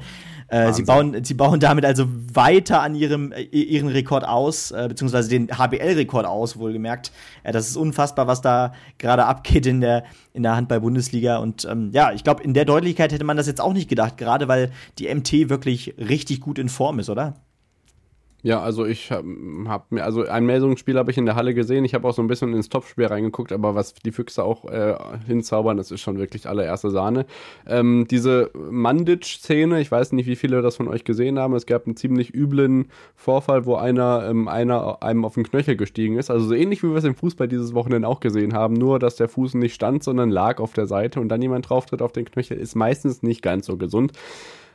[0.48, 4.86] Äh, sie, bauen, sie bauen damit also weiter an ihrem, äh, ihren Rekord aus, äh,
[4.88, 7.10] beziehungsweise den HBL-Rekord aus, wohlgemerkt.
[7.42, 11.38] Äh, das ist unfassbar, was da gerade abgeht in der, in der Handball-Bundesliga.
[11.38, 14.16] Und ähm, ja, ich glaube, in der Deutlichkeit hätte man das jetzt auch nicht gedacht,
[14.16, 17.34] gerade weil die MT wirklich richtig gut in Form ist, oder?
[18.42, 19.26] Ja, also ich habe
[19.66, 21.84] hab mir, also ein Meldungsspiel habe ich in der Halle gesehen.
[21.84, 24.96] Ich habe auch so ein bisschen ins Topspiel reingeguckt, aber was die Füchse auch äh,
[25.26, 27.26] hinzaubern, das ist schon wirklich allererste Sahne.
[27.66, 31.54] Ähm, diese Mandic-Szene, ich weiß nicht, wie viele das von euch gesehen haben.
[31.54, 36.16] Es gab einen ziemlich üblen Vorfall, wo einer, ähm, einer einem auf den Knöchel gestiegen
[36.16, 36.30] ist.
[36.30, 39.16] Also so ähnlich wie wir es im Fußball dieses Wochenende auch gesehen haben, nur dass
[39.16, 42.12] der Fuß nicht stand, sondern lag auf der Seite und dann jemand drauf tritt auf
[42.12, 44.12] den Knöchel, ist meistens nicht ganz so gesund.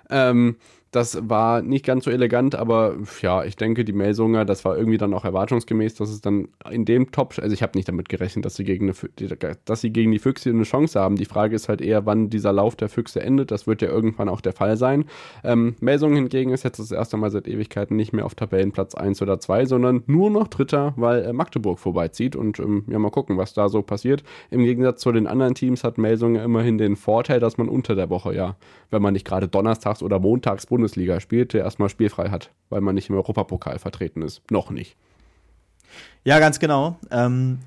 [0.09, 0.57] Ähm,
[0.95, 4.97] das war nicht ganz so elegant, aber ja, ich denke, die Melsunger, das war irgendwie
[4.97, 8.45] dann auch erwartungsgemäß, dass es dann in dem Top, also ich habe nicht damit gerechnet,
[8.45, 11.17] dass sie, gegen eine, dass sie gegen die Füchse eine Chance haben.
[11.17, 13.51] Die Frage ist halt eher, wann dieser Lauf der Füchse endet.
[13.51, 15.05] Das wird ja irgendwann auch der Fall sein.
[15.43, 19.21] Ähm, Melsungen hingegen ist jetzt das erste Mal seit Ewigkeiten nicht mehr auf Tabellenplatz 1
[19.21, 22.37] oder 2, sondern nur noch Dritter, weil äh, Magdeburg vorbeizieht.
[22.37, 24.23] Und ähm, ja, mal gucken, was da so passiert.
[24.49, 28.09] Im Gegensatz zu den anderen Teams hat Melsungen immerhin den Vorteil, dass man unter der
[28.09, 28.55] Woche ja,
[28.91, 32.79] wenn man nicht gerade donnerstags oder montags Bundes Bundesliga spielt, der erstmal spielfrei hat, weil
[32.79, 34.43] man nicht im Europapokal vertreten ist.
[34.51, 34.95] Noch nicht.
[36.23, 36.99] Ja, ganz genau.
[37.09, 37.57] Ähm,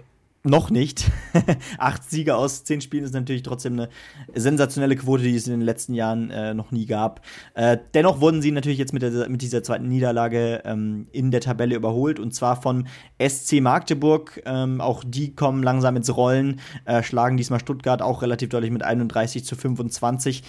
[0.45, 1.11] noch nicht.
[1.79, 3.89] Acht Siege aus zehn Spielen ist natürlich trotzdem eine
[4.35, 7.23] sensationelle Quote, die es in den letzten Jahren äh, noch nie gab.
[7.55, 11.41] Äh, dennoch wurden sie natürlich jetzt mit, der, mit dieser zweiten Niederlage ähm, in der
[11.41, 12.87] Tabelle überholt und zwar von
[13.21, 14.43] SC Magdeburg.
[14.47, 18.83] Ähm, auch die kommen langsam ins Rollen, äh, schlagen diesmal Stuttgart auch relativ deutlich mit
[18.83, 20.45] 31 zu 25.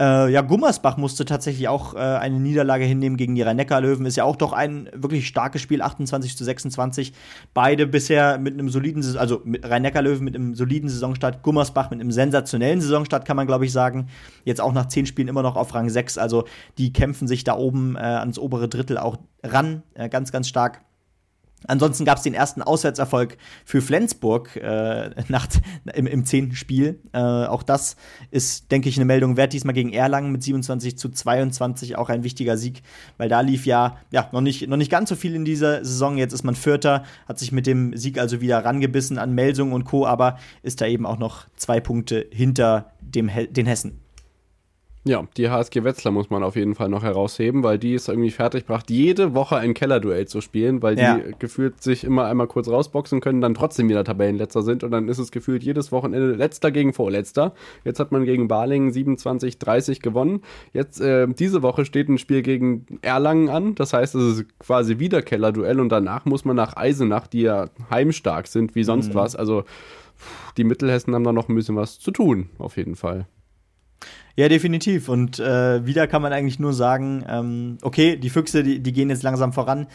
[0.00, 4.06] Äh, ja, Gummersbach musste tatsächlich auch äh, eine Niederlage hinnehmen gegen die Rhein-Neckar-Löwen.
[4.06, 7.12] Ist ja auch doch ein wirklich starkes Spiel, 28 zu 26.
[7.52, 12.80] Beide bisher mit einem soliden, also Rhein-Neckar-Löwen mit einem soliden Saisonstart, Gummersbach mit einem sensationellen
[12.80, 14.08] Saisonstart, kann man glaube ich sagen.
[14.44, 16.18] Jetzt auch nach zehn Spielen immer noch auf Rang 6.
[16.18, 16.44] Also
[16.78, 19.82] die kämpfen sich da oben äh, ans obere Drittel auch ran.
[19.94, 20.82] Äh, ganz, ganz stark.
[21.66, 25.48] Ansonsten gab es den ersten Auswärtserfolg für Flensburg äh, nach,
[25.94, 27.00] im, im zehnten Spiel.
[27.12, 27.96] Äh, auch das
[28.30, 29.52] ist, denke ich, eine Meldung wert.
[29.52, 32.82] Diesmal gegen Erlangen mit 27 zu 22 auch ein wichtiger Sieg,
[33.16, 36.16] weil da lief ja, ja noch, nicht, noch nicht ganz so viel in dieser Saison.
[36.16, 39.84] Jetzt ist man Vierter, hat sich mit dem Sieg also wieder rangebissen an Melsung und
[39.84, 44.03] Co., aber ist da eben auch noch zwei Punkte hinter dem, den Hessen.
[45.06, 48.30] Ja, die HSG Wetzlar muss man auf jeden Fall noch herausheben, weil die es irgendwie
[48.30, 51.18] fertigbracht, jede Woche ein Kellerduell zu spielen, weil ja.
[51.18, 55.08] die gefühlt sich immer einmal kurz rausboxen können, dann trotzdem wieder Tabellenletzter sind und dann
[55.08, 57.52] ist es gefühlt jedes Wochenende letzter gegen vorletzter.
[57.84, 60.40] Jetzt hat man gegen Balingen 27, 30 gewonnen.
[60.72, 64.98] Jetzt, äh, diese Woche steht ein Spiel gegen Erlangen an, das heißt, es ist quasi
[64.98, 69.14] wieder Kellerduell und danach muss man nach Eisenach, die ja heimstark sind wie sonst mhm.
[69.16, 69.36] was.
[69.36, 69.64] Also,
[70.56, 73.26] die Mittelhessen haben da noch ein bisschen was zu tun, auf jeden Fall.
[74.36, 75.08] Ja, definitiv.
[75.08, 79.08] Und äh, wieder kann man eigentlich nur sagen, ähm, okay, die Füchse, die, die gehen
[79.08, 79.86] jetzt langsam voran,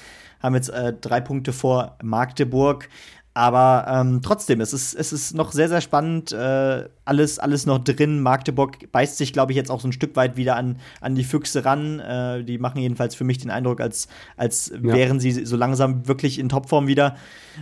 [0.42, 2.88] haben jetzt äh, drei Punkte vor Magdeburg.
[3.36, 6.32] Aber ähm, trotzdem, es ist, es ist noch sehr, sehr spannend.
[6.32, 8.22] Äh, alles, alles noch drin.
[8.22, 11.24] Magdeburg beißt sich, glaube ich, jetzt auch so ein Stück weit wieder an, an die
[11.24, 12.00] Füchse ran.
[12.00, 14.82] Äh, die machen jedenfalls für mich den Eindruck, als, als ja.
[14.82, 17.16] wären sie so langsam wirklich in Topform wieder.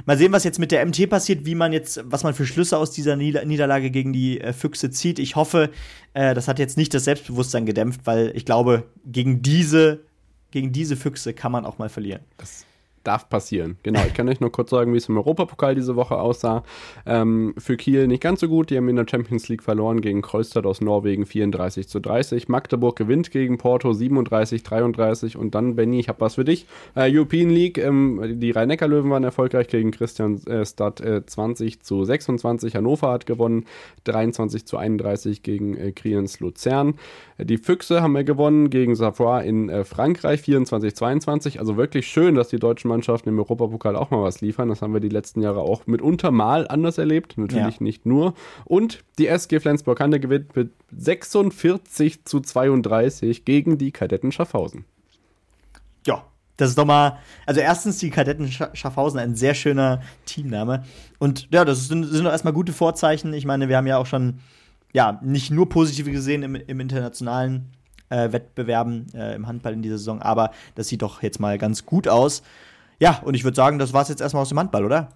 [0.06, 2.78] Mal sehen, was jetzt mit der MT passiert, wie man jetzt, was man für Schlüsse
[2.78, 5.20] aus dieser Nieder Niederlage gegen die äh, Füchse zieht.
[5.20, 5.70] Ich hoffe,
[6.14, 10.00] äh, das hat jetzt nicht das Selbstbewusstsein gedämpft, weil ich glaube, gegen diese,
[10.52, 12.22] gegen diese Füchse kann man auch mal verlieren.
[12.38, 12.67] Das
[13.08, 13.78] darf passieren.
[13.84, 16.64] Genau, ich kann euch nur kurz sagen, wie es im Europapokal diese Woche aussah.
[17.06, 18.70] Ähm, für Kiel nicht ganz so gut.
[18.70, 22.50] Die haben in der Champions League verloren gegen Kreuzstadt aus Norwegen 34 zu 30.
[22.50, 25.38] Magdeburg gewinnt gegen Porto 37 33.
[25.38, 26.66] Und dann, Benny, ich habe was für dich.
[26.96, 32.04] Äh, European League, ähm, die Rhein-Neckar-Löwen waren erfolgreich gegen Christian äh, Stadt äh, 20 zu
[32.04, 32.76] 26.
[32.76, 33.66] Hannover hat gewonnen
[34.04, 36.96] 23 zu 31 gegen äh, Kriens Luzern.
[37.38, 41.60] Die Füchse haben wir gewonnen gegen Savoie in äh, Frankreich 24 22.
[41.62, 44.70] Also wirklich schön, dass die deutschen Mannschaften im Europapokal auch mal was liefern.
[44.70, 47.38] Das haben wir die letzten Jahre auch mitunter mal anders erlebt.
[47.38, 47.84] Natürlich ja.
[47.84, 48.34] nicht nur.
[48.66, 54.86] Und die SG Flensburg-Hanne gewinnt mit 46 zu 32 gegen die Kadetten Schaffhausen.
[56.06, 56.24] Ja,
[56.58, 60.84] das ist doch mal, also erstens die Kadetten Schaffhausen, ein sehr schöner Teamname.
[61.20, 63.34] Und ja, das sind, sind doch erstmal gute Vorzeichen.
[63.34, 64.40] Ich meine, wir haben ja auch schon,
[64.92, 67.70] ja, nicht nur positive gesehen im, im internationalen
[68.10, 71.86] äh, Wettbewerben äh, im Handball in dieser Saison, aber das sieht doch jetzt mal ganz
[71.86, 72.42] gut aus.
[73.00, 75.10] Ja, und ich würde sagen, das war es jetzt erstmal aus dem Handball, oder?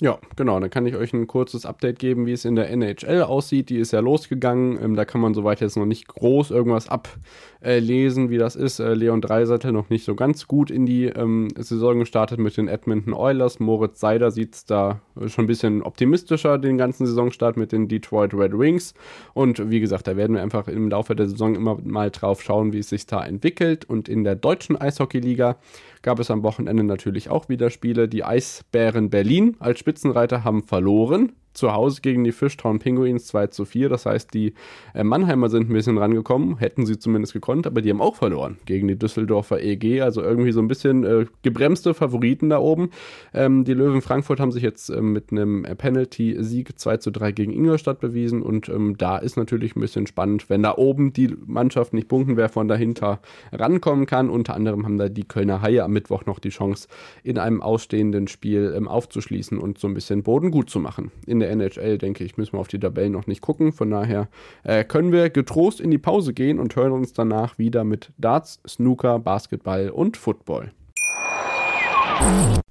[0.00, 0.60] Ja, genau.
[0.60, 3.68] Dann kann ich euch ein kurzes Update geben, wie es in der NHL aussieht.
[3.68, 4.78] Die ist ja losgegangen.
[4.80, 8.78] Ähm, da kann man soweit jetzt noch nicht groß irgendwas ablesen, wie das ist.
[8.78, 12.68] Äh, Leon Dreiseitel noch nicht so ganz gut in die ähm, Saison gestartet mit den
[12.68, 13.58] Edmonton Oilers.
[13.58, 18.34] Moritz Seider sieht es da schon ein bisschen optimistischer, den ganzen Saisonstart mit den Detroit
[18.34, 18.94] Red Wings.
[19.34, 22.72] Und wie gesagt, da werden wir einfach im Laufe der Saison immer mal drauf schauen,
[22.72, 23.84] wie es sich da entwickelt.
[23.84, 25.56] Und in der deutschen Eishockeyliga
[26.02, 28.08] gab es am Wochenende natürlich auch wieder Spiele.
[28.08, 33.64] Die Eisbären Berlin als Spitzenreiter haben verloren zu Hause gegen die Fishtown Penguins 2 zu
[33.64, 33.88] 4.
[33.88, 34.54] Das heißt, die
[34.94, 38.58] äh, Mannheimer sind ein bisschen rangekommen, hätten sie zumindest gekonnt, aber die haben auch verloren
[38.64, 40.00] gegen die Düsseldorfer EG.
[40.00, 42.90] Also irgendwie so ein bisschen äh, gebremste Favoriten da oben.
[43.34, 47.52] Ähm, die Löwen Frankfurt haben sich jetzt äh, mit einem Penalty-Sieg 2 zu 3 gegen
[47.52, 51.92] Ingolstadt bewiesen und ähm, da ist natürlich ein bisschen spannend, wenn da oben die Mannschaft
[51.92, 53.20] nicht punkten, wer von dahinter
[53.52, 54.30] rankommen kann.
[54.30, 56.88] Unter anderem haben da die Kölner Haie am Mittwoch noch die Chance,
[57.22, 61.10] in einem ausstehenden Spiel ähm, aufzuschließen und so ein bisschen Boden gut zu machen.
[61.26, 63.72] In der der NHL, denke ich, müssen wir auf die Tabellen noch nicht gucken.
[63.72, 64.28] Von daher
[64.64, 68.60] äh, können wir getrost in die Pause gehen und hören uns danach wieder mit Darts,
[68.66, 70.72] Snooker, Basketball und Football.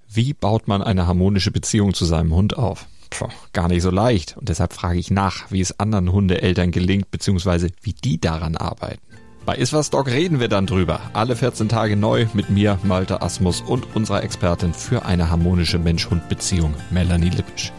[0.09, 2.87] Wie baut man eine harmonische Beziehung zu seinem Hund auf?
[3.09, 4.35] Puh, gar nicht so leicht.
[4.37, 9.01] Und deshalb frage ich nach, wie es anderen Hundeeltern gelingt, beziehungsweise wie die daran arbeiten.
[9.45, 10.99] Bei Iswas Dog reden wir dann drüber.
[11.13, 16.73] Alle 14 Tage neu mit mir, Malte Asmus und unserer Expertin für eine harmonische Mensch-Hund-Beziehung,
[16.91, 17.71] Melanie Lippisch.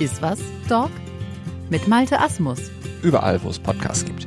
[0.00, 0.88] Ist was, Dog?
[1.68, 2.70] Mit Malte Asmus.
[3.02, 4.26] Überall, wo es Podcasts gibt.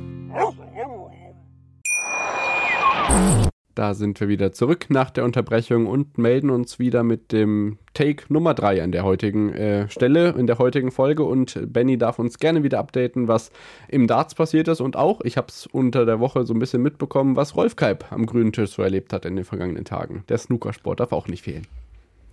[3.73, 8.31] Da sind wir wieder zurück nach der Unterbrechung und melden uns wieder mit dem Take
[8.31, 11.23] Nummer 3 an der heutigen äh, Stelle, in der heutigen Folge.
[11.23, 13.49] Und Benny darf uns gerne wieder updaten, was
[13.87, 14.79] im Darts passiert ist.
[14.79, 18.05] Und auch, ich habe es unter der Woche so ein bisschen mitbekommen, was Rolf Kalb
[18.11, 20.23] am grünen Tisch so erlebt hat in den vergangenen Tagen.
[20.29, 21.65] Der Snookersport darf auch nicht fehlen.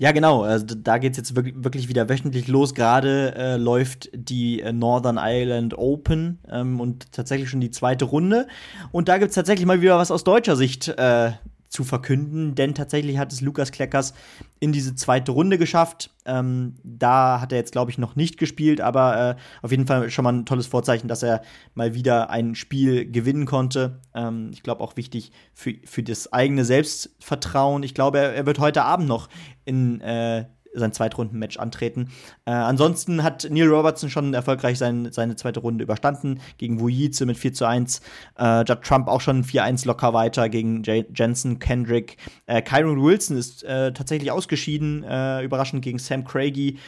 [0.01, 0.45] Ja, genau.
[0.45, 2.75] Also da geht es jetzt wirklich wieder wöchentlich los.
[2.75, 8.49] Gerade äh, läuft die äh, Northern Ireland Open ähm, und tatsächlich schon die zweite Runde.
[8.93, 11.33] Und da gibt es tatsächlich mal wieder was aus deutscher Sicht äh,
[11.71, 14.13] zu verkünden, denn tatsächlich hat es Lukas Kleckers
[14.59, 16.11] in diese zweite Runde geschafft.
[16.27, 20.11] Ähm, da hat er jetzt, glaube ich, noch nicht gespielt, aber äh, auf jeden Fall
[20.11, 21.43] schon mal ein tolles Vorzeichen, dass er
[21.75, 24.01] mal wieder ein Spiel gewinnen konnte.
[24.15, 27.85] Ähm, ich glaube auch wichtig für, für das eigene Selbstvertrauen.
[27.85, 29.29] Ich glaube, er, er wird heute Abend noch
[29.65, 32.11] in äh, sein Zweitrunden-Match antreten.
[32.45, 37.39] Äh, ansonsten hat Neil Robertson schon erfolgreich sein, seine zweite Runde überstanden gegen Wujice mit
[37.39, 38.01] 4 zu 1.
[38.39, 42.17] Äh, Judd Trump auch schon 4-1 locker weiter gegen J Jensen, Kendrick.
[42.47, 46.79] Äh, Kyron Wilson ist äh, tatsächlich ausgeschieden, äh, überraschend gegen Sam Craigie.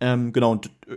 [0.00, 0.96] Ähm, genau, und äh,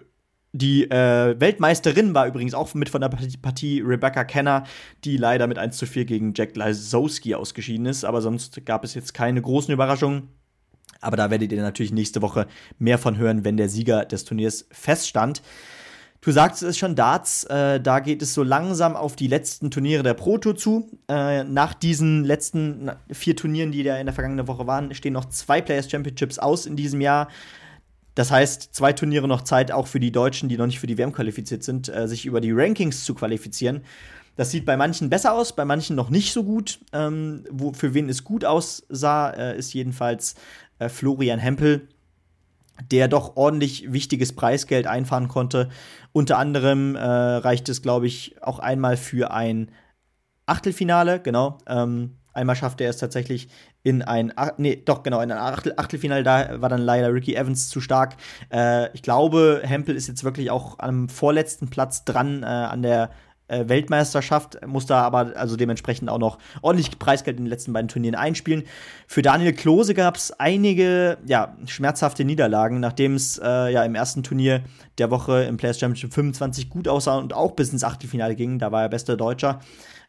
[0.55, 4.65] die äh, Weltmeisterin war übrigens auch mit von der Partie, Rebecca Kenner,
[5.03, 8.05] die leider mit 1 zu 4 gegen Jack Lazowski ausgeschieden ist.
[8.05, 10.29] Aber sonst gab es jetzt keine großen Überraschungen.
[11.03, 12.47] Aber da werdet ihr natürlich nächste Woche
[12.79, 15.41] mehr von hören, wenn der Sieger des Turniers feststand.
[16.23, 20.03] Du sagst es schon, Darts, äh, da geht es so langsam auf die letzten Turniere
[20.03, 20.89] der Pro Tour zu.
[21.09, 25.25] Äh, nach diesen letzten vier Turnieren, die da in der vergangenen Woche waren, stehen noch
[25.25, 27.27] zwei Players Championships aus in diesem Jahr.
[28.15, 30.97] Das heißt, zwei Turniere noch Zeit auch für die Deutschen, die noch nicht für die
[30.97, 33.81] WM qualifiziert sind, äh, sich über die Rankings zu qualifizieren.
[34.35, 36.79] Das sieht bei manchen besser aus, bei manchen noch nicht so gut.
[36.91, 40.35] Ähm, wo, für wen es gut aussah, äh, ist jedenfalls
[40.85, 41.87] äh, Florian Hempel,
[42.91, 45.69] der doch ordentlich wichtiges Preisgeld einfahren konnte.
[46.11, 49.71] Unter anderem äh, reicht es, glaube ich, auch einmal für ein
[50.45, 51.57] Achtelfinale, genau.
[51.67, 53.47] Ähm, einmal schaffte er es tatsächlich
[53.83, 57.69] in ein, nee, doch, genau, in ein Achtel, Achtelfinale, da war dann leider Ricky Evans
[57.69, 58.15] zu stark.
[58.51, 63.11] Äh, ich glaube, Hempel ist jetzt wirklich auch am vorletzten Platz dran äh, an der
[63.47, 68.15] Weltmeisterschaft, muss da aber also dementsprechend auch noch ordentlich Preisgeld in den letzten beiden Turnieren
[68.15, 68.63] einspielen.
[69.07, 74.23] Für Daniel Klose gab es einige ja, schmerzhafte Niederlagen, nachdem es äh, ja im ersten
[74.23, 74.63] Turnier
[74.97, 78.59] der Woche im Players Championship 25 gut aussah und auch bis ins Achtelfinale ging.
[78.59, 79.59] Da war er bester Deutscher.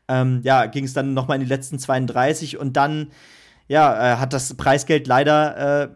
[0.08, 3.08] Ähm, ja, ging es dann noch mal in die letzten 32 und dann
[3.66, 5.88] ja, äh, hat das Preisgeld leider äh,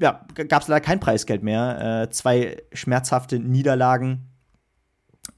[0.00, 2.04] ja, gab es leider kein Preisgeld mehr.
[2.04, 4.29] Äh, zwei schmerzhafte Niederlagen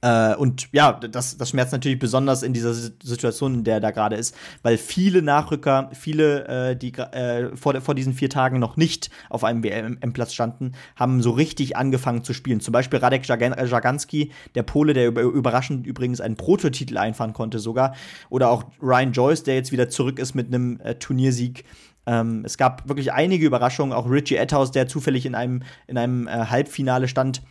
[0.02, 3.90] äh, und ja, das, das schmerzt natürlich besonders in dieser Situation, in der er da
[3.92, 8.76] gerade ist, weil viele Nachrücker, viele, äh, die äh, vor, vor diesen vier Tagen noch
[8.76, 12.60] nicht auf einem WM-Platz standen, haben so richtig angefangen zu spielen.
[12.60, 17.94] Zum Beispiel Radek Jaganski, der Pole, der überraschend übrigens einen Prototitel einfahren konnte sogar.
[18.28, 21.64] Oder auch Ryan Joyce, der jetzt wieder zurück ist mit einem äh, Turniersieg.
[22.06, 23.92] Ähm, es gab wirklich einige Überraschungen.
[23.92, 27.42] Auch Richie Etthaus, der zufällig in einem, in einem äh, Halbfinale stand,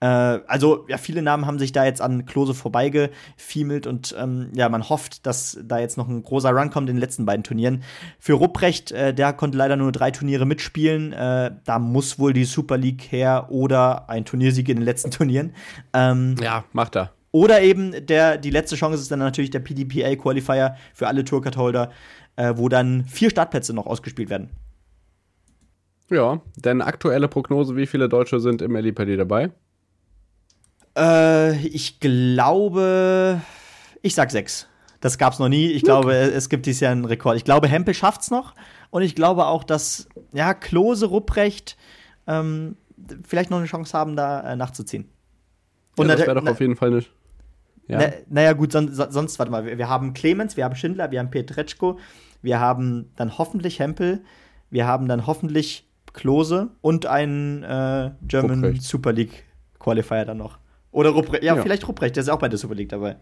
[0.00, 4.68] äh, also, ja, viele Namen haben sich da jetzt an Klose vorbeigefiemelt und ähm, ja,
[4.68, 7.82] man hofft, dass da jetzt noch ein großer Run kommt in den letzten beiden Turnieren.
[8.18, 11.12] Für Rupprecht, äh, der konnte leider nur drei Turniere mitspielen.
[11.12, 15.52] Äh, da muss wohl die Super League her oder ein Turniersieg in den letzten Turnieren.
[15.92, 17.12] Ähm, ja, macht er.
[17.32, 21.92] Oder eben der, die letzte Chance ist dann natürlich der PDPA-Qualifier für alle Tourcard-Holder,
[22.36, 24.50] äh, wo dann vier Startplätze noch ausgespielt werden.
[26.10, 29.50] Ja, denn aktuelle Prognose, wie viele Deutsche sind im Elipadi dabei?
[30.96, 33.40] Äh, ich glaube,
[34.02, 34.66] ich sag sechs.
[35.00, 35.68] Das gab's noch nie.
[35.68, 37.36] Ich glaube, es gibt dieses Jahr einen Rekord.
[37.36, 38.54] Ich glaube, Hempel schafft's noch.
[38.90, 41.76] Und ich glaube auch, dass, ja, Klose, Rupprecht
[42.26, 42.76] ähm,
[43.26, 45.08] vielleicht noch eine Chance haben, da äh, nachzuziehen.
[45.96, 47.10] Und ja, das wäre doch auf jeden Fall nicht.
[47.88, 47.98] Ja.
[47.98, 51.18] Na, naja, gut, son sonst, warte mal, wir, wir, haben Clemens, wir haben Schindler, wir
[51.18, 51.98] haben Petretschko,
[52.40, 54.22] wir haben dann hoffentlich Hempel,
[54.70, 58.82] wir haben dann hoffentlich Klose und einen äh, German Rupprecht.
[58.82, 59.44] Super League
[59.78, 60.58] Qualifier dann noch.
[60.92, 61.44] Oder Rupprecht.
[61.44, 63.16] Ja, ja, vielleicht Rupprecht, der ist auch bei der Super League dabei.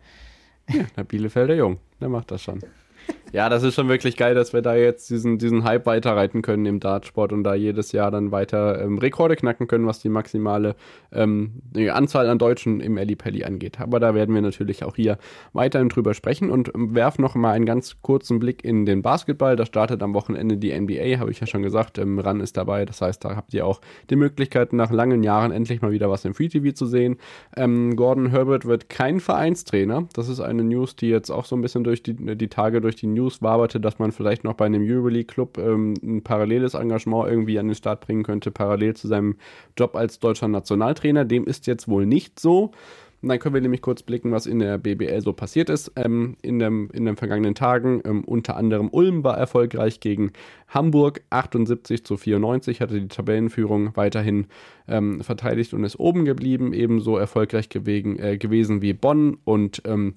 [0.68, 2.61] Ja, der Bielefelder Jung, der macht das schon.
[3.33, 6.64] Ja, das ist schon wirklich geil, dass wir da jetzt diesen, diesen Hype weiterreiten können
[6.64, 10.77] im Dartsport und da jedes Jahr dann weiter ähm, Rekorde knacken können, was die maximale
[11.12, 13.81] ähm, die Anzahl an Deutschen im Ellipelli angeht.
[13.81, 15.19] Aber da werden wir natürlich auch hier
[15.53, 19.57] weiterhin drüber sprechen und ähm, werfen noch mal einen ganz kurzen Blick in den Basketball.
[19.57, 21.99] Da startet am Wochenende die NBA, habe ich ja schon gesagt.
[21.99, 25.53] Ähm, RAN ist dabei, das heißt, da habt ihr auch die Möglichkeit, nach langen Jahren
[25.53, 27.19] endlich mal wieder was im Free TV zu sehen.
[27.55, 30.09] Ähm, Gordon Herbert wird kein Vereinstrainer.
[30.14, 32.97] Das ist eine News, die jetzt auch so ein bisschen durch die, die Tage durch
[32.97, 37.59] die News waberte, dass man vielleicht noch bei einem Euroleague-Club ähm, ein paralleles Engagement irgendwie
[37.59, 39.37] an den Start bringen könnte, parallel zu seinem
[39.76, 41.24] Job als deutscher Nationaltrainer.
[41.24, 42.72] Dem ist jetzt wohl nicht so.
[43.20, 46.37] Und dann können wir nämlich kurz blicken, was in der BBL so passiert ist ähm,
[46.40, 48.00] in, dem, in den vergangenen Tagen.
[48.04, 50.33] Ähm, unter anderem Ulm war erfolgreich gegen
[50.68, 54.46] Hamburg, 78 zu 94, hatte die Tabellenführung weiterhin
[54.87, 56.72] ähm, verteidigt und ist oben geblieben.
[56.72, 60.14] Ebenso erfolgreich gewegen, äh, gewesen wie Bonn und ähm,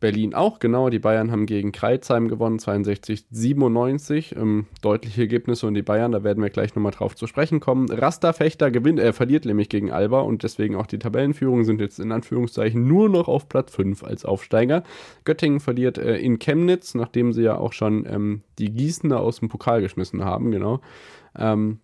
[0.00, 0.88] Berlin auch, genau.
[0.88, 4.34] Die Bayern haben gegen Kreuzheim gewonnen, 62, 97.
[4.36, 7.90] Ähm, deutliche Ergebnisse und die Bayern, da werden wir gleich nochmal drauf zu sprechen kommen.
[7.90, 12.00] Rasterfechter gewinnt, er äh, verliert nämlich gegen Alba und deswegen auch die Tabellenführung sind jetzt
[12.00, 14.82] in Anführungszeichen nur noch auf Platz 5 als Aufsteiger.
[15.24, 19.48] Göttingen verliert äh, in Chemnitz, nachdem sie ja auch schon ähm, die Gießener aus dem
[19.48, 20.80] Pokal geschmissen haben, genau.
[21.38, 21.80] Ähm,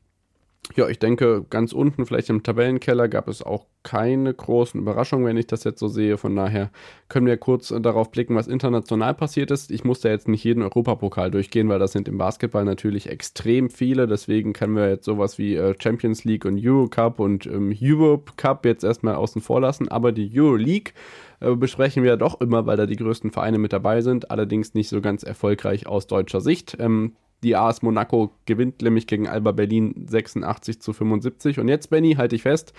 [0.74, 5.36] ja, ich denke, ganz unten, vielleicht im Tabellenkeller, gab es auch keine großen Überraschungen, wenn
[5.36, 6.18] ich das jetzt so sehe.
[6.18, 6.70] Von daher
[7.08, 9.70] können wir kurz darauf blicken, was international passiert ist.
[9.70, 13.70] Ich muss da jetzt nicht jeden Europapokal durchgehen, weil das sind im Basketball natürlich extrem
[13.70, 14.08] viele.
[14.08, 18.64] Deswegen können wir jetzt sowas wie äh, Champions League und Eurocup und ähm, Europe Cup
[18.66, 19.88] jetzt erstmal außen vor lassen.
[19.88, 20.92] Aber die Euroleague
[21.40, 24.30] äh, besprechen wir doch immer, weil da die größten Vereine mit dabei sind.
[24.32, 26.76] Allerdings nicht so ganz erfolgreich aus deutscher Sicht.
[26.80, 31.58] Ähm, die AS Monaco gewinnt nämlich gegen Alba Berlin 86 zu 75.
[31.58, 32.72] Und jetzt, Benny, halte ich fest.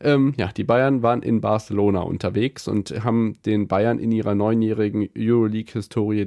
[0.00, 5.08] Ähm, ja, die Bayern waren in Barcelona unterwegs und haben den Bayern in ihrer neunjährigen
[5.16, 6.26] Euroleague-Historie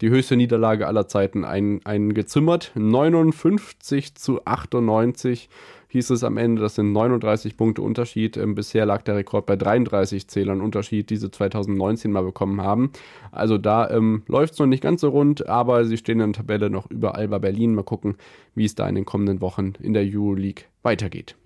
[0.00, 2.72] die höchste Niederlage aller Zeiten eingezimmert.
[2.76, 5.48] Ein 59 zu 98
[5.88, 8.36] hieß es am Ende, das sind 39 Punkte Unterschied.
[8.36, 12.90] Ähm, bisher lag der Rekord bei 33 Zählern Unterschied, die sie 2019 mal bekommen haben.
[13.30, 16.42] Also da ähm, läuft es noch nicht ganz so rund, aber sie stehen in der
[16.42, 17.74] Tabelle noch über Alba Berlin.
[17.74, 18.16] Mal gucken,
[18.54, 21.36] wie es da in den kommenden Wochen in der Euroleague weitergeht.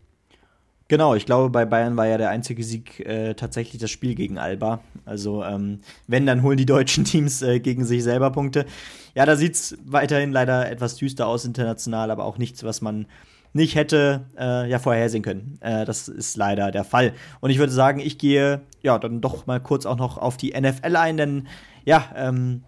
[0.90, 4.38] Genau, ich glaube, bei Bayern war ja der einzige Sieg äh, tatsächlich das Spiel gegen
[4.38, 4.80] Alba.
[5.04, 8.66] Also, ähm, wenn, dann holen die deutschen Teams äh, gegen sich selber Punkte.
[9.14, 13.06] Ja, da sieht es weiterhin leider etwas düster aus international, aber auch nichts, was man
[13.52, 15.58] nicht hätte äh, ja vorhersehen können.
[15.60, 17.12] Äh, das ist leider der Fall.
[17.40, 20.58] Und ich würde sagen, ich gehe ja dann doch mal kurz auch noch auf die
[20.58, 21.48] NFL ein, denn
[21.84, 22.64] ja, ähm,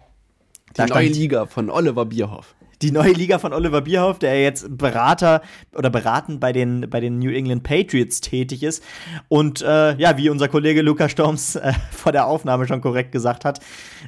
[0.77, 2.55] die neue Liga von Oliver Bierhoff.
[2.81, 5.41] die neue Liga von Oliver Bierhoff, der jetzt Berater
[5.73, 8.83] oder beratend bei den, bei den New England Patriots tätig ist.
[9.29, 13.45] Und äh, ja, wie unser Kollege Lukas Storms äh, vor der Aufnahme schon korrekt gesagt
[13.45, 13.59] hat,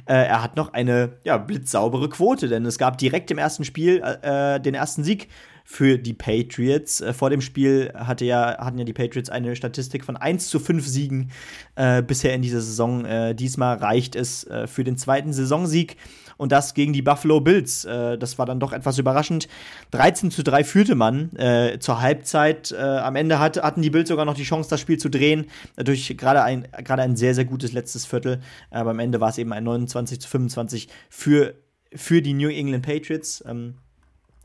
[0.04, 4.02] äh, er hat noch eine ja, blitzsaubere Quote, denn es gab direkt im ersten Spiel
[4.22, 5.28] äh, den ersten Sieg
[5.66, 7.00] für die Patriots.
[7.00, 10.60] Äh, vor dem Spiel hatte ja, hatten ja die Patriots eine Statistik von 1 zu
[10.60, 11.32] 5 Siegen
[11.74, 13.04] äh, bisher in dieser Saison.
[13.04, 15.96] Äh, diesmal reicht es äh, für den zweiten Saisonsieg
[16.36, 17.84] und das gegen die Buffalo Bills.
[17.84, 19.48] Äh, das war dann doch etwas überraschend.
[19.90, 22.72] 13 zu 3 führte man äh, zur Halbzeit.
[22.72, 25.46] am Ende hat, hatten die Bills sogar noch die Chance, das Spiel zu drehen.
[25.76, 28.40] Durch gerade ein, ein sehr, sehr gutes letztes Viertel.
[28.70, 31.54] Aber am Ende war es eben ein 29 zu 25 für,
[31.92, 33.42] für die New England Patriots.
[33.46, 33.74] Ähm,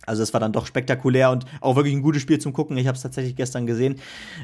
[0.05, 2.77] also es war dann doch spektakulär und auch wirklich ein gutes Spiel zum Gucken.
[2.77, 3.95] Ich habe es tatsächlich gestern gesehen.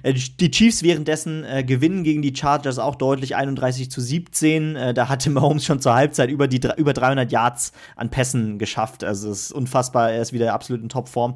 [0.03, 4.75] Äh, die Chiefs währenddessen äh, gewinnen gegen die Chargers auch deutlich 31 zu 17.
[4.75, 9.03] Äh, da hatte Mahomes schon zur Halbzeit über, die, über 300 Yards an Pässen geschafft.
[9.03, 10.11] Also es ist unfassbar.
[10.11, 11.35] Er ist wieder absolut in Topform.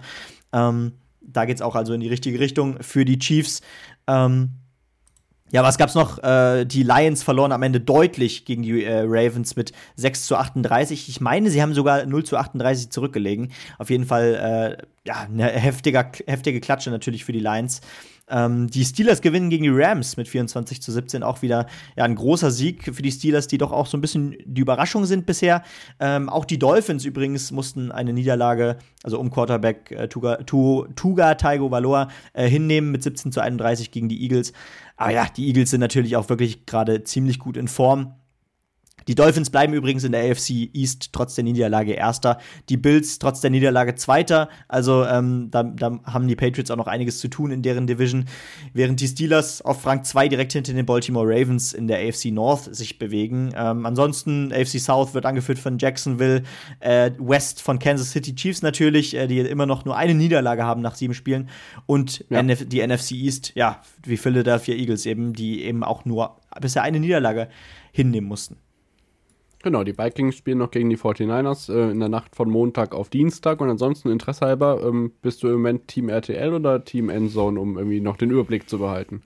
[0.53, 3.61] Ähm, da geht es auch also in die richtige Richtung für die Chiefs.
[4.07, 4.60] Ähm,
[5.51, 6.17] ja, was gab's noch?
[6.23, 11.09] Äh, die Lions verloren am Ende deutlich gegen die äh, Ravens mit 6 zu 38.
[11.09, 13.51] Ich meine, sie haben sogar 0 zu 38 zurückgelegen.
[13.77, 17.81] Auf jeden Fall, äh, ja, eine heftige, heftige Klatsche natürlich für die Lions.
[18.29, 21.23] Ähm, die Steelers gewinnen gegen die Rams mit 24 zu 17.
[21.23, 24.35] Auch wieder ja, ein großer Sieg für die Steelers, die doch auch so ein bisschen
[24.45, 25.63] die Überraschung sind bisher.
[25.99, 31.35] Ähm, auch die Dolphins übrigens mussten eine Niederlage, also um Quarterback äh, Tuga, tu, Tuga
[31.35, 34.53] Taigo Valor äh, hinnehmen mit 17 zu 31 gegen die Eagles.
[34.97, 38.13] Aber ja, die Eagles sind natürlich auch wirklich gerade ziemlich gut in Form.
[39.07, 42.37] Die Dolphins bleiben übrigens in der AFC East trotz der Niederlage Erster.
[42.69, 44.49] Die Bills trotz der Niederlage Zweiter.
[44.67, 48.25] Also ähm, da, da, haben die Patriots auch noch einiges zu tun in deren Division.
[48.73, 52.73] Während die Steelers auf Rang 2 direkt hinter den Baltimore Ravens in der AFC North
[52.75, 53.53] sich bewegen.
[53.55, 56.43] Ähm, ansonsten AFC South wird angeführt von Jacksonville.
[56.79, 60.81] Äh, West von Kansas City Chiefs natürlich, äh, die immer noch nur eine Niederlage haben
[60.81, 61.49] nach sieben Spielen.
[61.85, 62.41] Und ja.
[62.43, 67.47] die NFC East, ja, wie Philadelphia Eagles eben, die eben auch nur bisher eine Niederlage
[67.91, 68.57] hinnehmen mussten.
[69.63, 73.09] Genau, die Vikings spielen noch gegen die 49ers äh, in der Nacht von Montag auf
[73.09, 77.59] Dienstag und ansonsten Interesse halber, ähm, bist du im Moment Team RTL oder Team Endzone,
[77.59, 79.21] um irgendwie noch den Überblick zu behalten?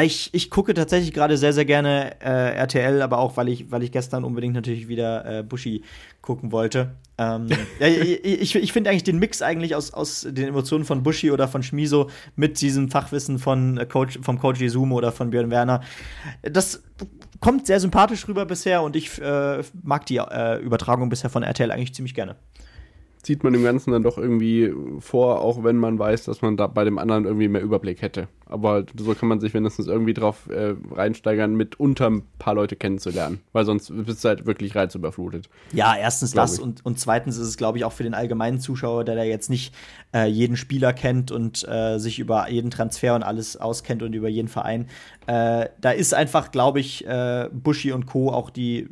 [0.00, 3.82] Ich, ich gucke tatsächlich gerade sehr, sehr gerne äh, RTL, aber auch, weil ich, weil
[3.82, 5.82] ich gestern unbedingt natürlich wieder äh, Bushi
[6.22, 6.94] gucken wollte.
[7.16, 7.48] Ähm,
[7.78, 11.46] ja, ich ich finde eigentlich den Mix eigentlich aus, aus den Emotionen von Bushi oder
[11.46, 15.80] von Schmiso mit diesem Fachwissen von äh, Coach, vom Coach Izumo oder von Björn Werner.
[16.42, 16.82] Das
[17.40, 21.70] kommt sehr sympathisch rüber bisher und ich äh, mag die äh, Übertragung bisher von RTL
[21.70, 22.36] eigentlich ziemlich gerne
[23.24, 26.66] zieht man dem Ganzen dann doch irgendwie vor, auch wenn man weiß, dass man da
[26.66, 28.28] bei dem anderen irgendwie mehr Überblick hätte.
[28.46, 33.40] Aber so kann man sich wenigstens irgendwie drauf äh, reinsteigern, mitunter ein paar Leute kennenzulernen.
[33.52, 35.48] Weil sonst bist du halt wirklich reizüberflutet.
[35.72, 39.04] Ja, erstens das und, und zweitens ist es, glaube ich, auch für den allgemeinen Zuschauer,
[39.04, 39.74] der da jetzt nicht
[40.14, 44.28] äh, jeden Spieler kennt und äh, sich über jeden Transfer und alles auskennt und über
[44.28, 44.88] jeden Verein.
[45.26, 48.30] Äh, da ist einfach, glaube ich, äh, Bushi und Co.
[48.30, 48.88] auch die,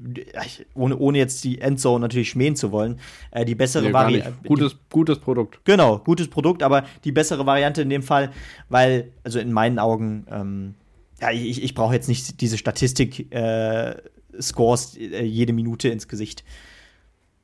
[0.74, 2.98] ohne, ohne jetzt die Endzone natürlich schmähen zu wollen,
[3.30, 4.21] äh, die bessere nee, Variante.
[4.46, 5.58] Gutes, gutes Produkt.
[5.64, 8.32] Genau, gutes Produkt, aber die bessere Variante in dem Fall,
[8.68, 10.74] weil, also in meinen Augen, ähm,
[11.20, 16.42] ja, ich, ich brauche jetzt nicht diese Statistik-Scores äh, jede Minute ins Gesicht.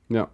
[0.09, 0.31] Ja,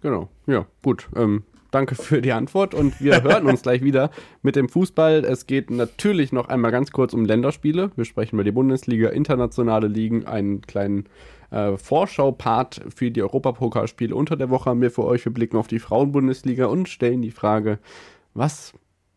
[0.00, 0.28] genau.
[0.46, 1.08] Ja, gut.
[1.14, 4.10] Ähm, danke für die Antwort und wir hören uns gleich wieder
[4.42, 5.24] mit dem Fußball.
[5.24, 7.92] Es geht natürlich noch einmal ganz kurz um Länderspiele.
[7.96, 11.08] Wir sprechen über die Bundesliga, internationale Ligen, einen kleinen
[11.52, 15.24] äh, Vorschau-Part für die Europapokalspiele unter der Woche haben wir für euch.
[15.24, 17.78] Wir blicken auf die Frauenbundesliga und stellen die Frage,
[18.34, 18.72] was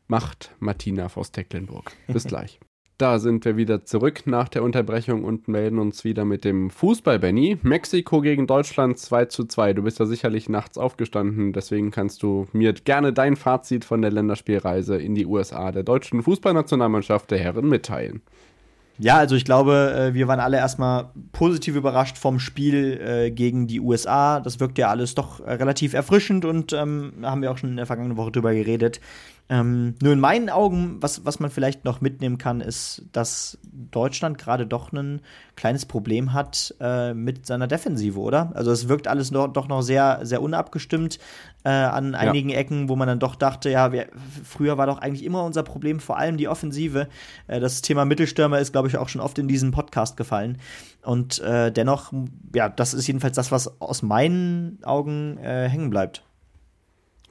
[0.08, 1.92] macht Martina Voss-Tecklenburg?
[2.08, 2.60] Bis gleich.
[2.98, 7.20] Da sind wir wieder zurück nach der Unterbrechung und melden uns wieder mit dem Fußball,
[7.20, 7.58] Benny.
[7.62, 9.74] Mexiko gegen Deutschland 2 zu 2.
[9.74, 14.12] Du bist ja sicherlich nachts aufgestanden, deswegen kannst du mir gerne dein Fazit von der
[14.12, 18.22] Länderspielreise in die USA der deutschen Fußballnationalmannschaft der Herren mitteilen.
[18.98, 23.68] Ja, also ich glaube, äh, wir waren alle erstmal positiv überrascht vom Spiel äh, gegen
[23.68, 24.39] die USA.
[24.39, 27.76] Das wirkt ja alles doch äh, relativ erfrischend und ähm, haben wir auch schon in
[27.76, 29.02] der vergangenen Woche drüber geredet.
[29.48, 34.39] Ähm, nur in meinen Augen, was, was man vielleicht noch mitnehmen kann, ist, dass Deutschland
[34.39, 35.22] gerade doch ein
[35.56, 38.52] kleines Problem hat äh, mit seiner Defensive, oder?
[38.56, 41.20] Also es wirkt alles noch, doch noch sehr, sehr unabgestimmt
[41.64, 42.20] äh, an ja.
[42.20, 44.08] einigen Ecken, wo man dann doch dachte, ja, wir,
[44.43, 47.08] früher war doch eigentlich immer unser Problem, vor allem die Offensive.
[47.46, 50.58] Äh, das Thema Mittelstürmer ist, glaube ich, auch schon oft in diesem Podcast gefallen.
[51.04, 52.12] Und äh, dennoch,
[52.56, 56.25] ja, das ist jedenfalls das, was aus meinen Augen äh, hängen bleibt.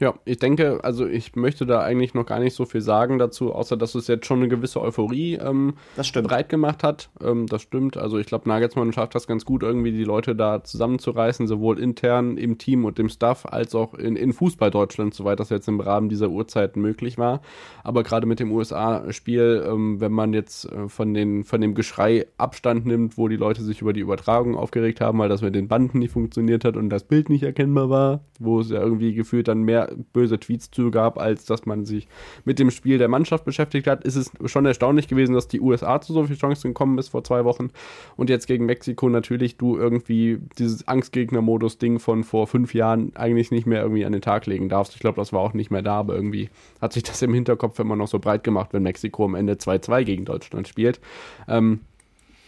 [0.01, 3.53] Ja, ich denke, also ich möchte da eigentlich noch gar nicht so viel sagen dazu,
[3.53, 7.11] außer dass es jetzt schon eine gewisse Euphorie ähm, breit gemacht hat.
[7.23, 7.97] Ähm, das stimmt.
[7.97, 12.37] Also ich glaube, Nagelsmann schafft das ganz gut, irgendwie die Leute da zusammenzureißen, sowohl intern
[12.37, 15.79] im Team und dem Staff, als auch in, in Fußball Deutschland, soweit das jetzt im
[15.79, 17.41] Rahmen dieser Uhrzeiten möglich war.
[17.85, 22.27] Aber gerade mit dem USA-Spiel, ähm, wenn man jetzt äh, von, den, von dem Geschrei
[22.37, 25.69] Abstand nimmt, wo die Leute sich über die Übertragung aufgeregt haben, weil das mit den
[25.69, 29.47] Banden nicht funktioniert hat und das Bild nicht erkennbar war, wo es ja irgendwie gefühlt
[29.47, 32.09] dann mehr böse Tweets zu gab, als dass man sich
[32.45, 36.01] mit dem Spiel der Mannschaft beschäftigt hat, ist es schon erstaunlich gewesen, dass die USA
[36.01, 37.71] zu so viel Chancen gekommen ist vor zwei Wochen
[38.17, 43.67] und jetzt gegen Mexiko natürlich du irgendwie dieses Angstgegner-Modus-Ding von vor fünf Jahren eigentlich nicht
[43.67, 44.95] mehr irgendwie an den Tag legen darfst.
[44.95, 47.79] Ich glaube, das war auch nicht mehr da, aber irgendwie hat sich das im Hinterkopf
[47.79, 51.01] immer noch so breit gemacht, wenn Mexiko am Ende 2-2 gegen Deutschland spielt.
[51.49, 51.81] Ähm,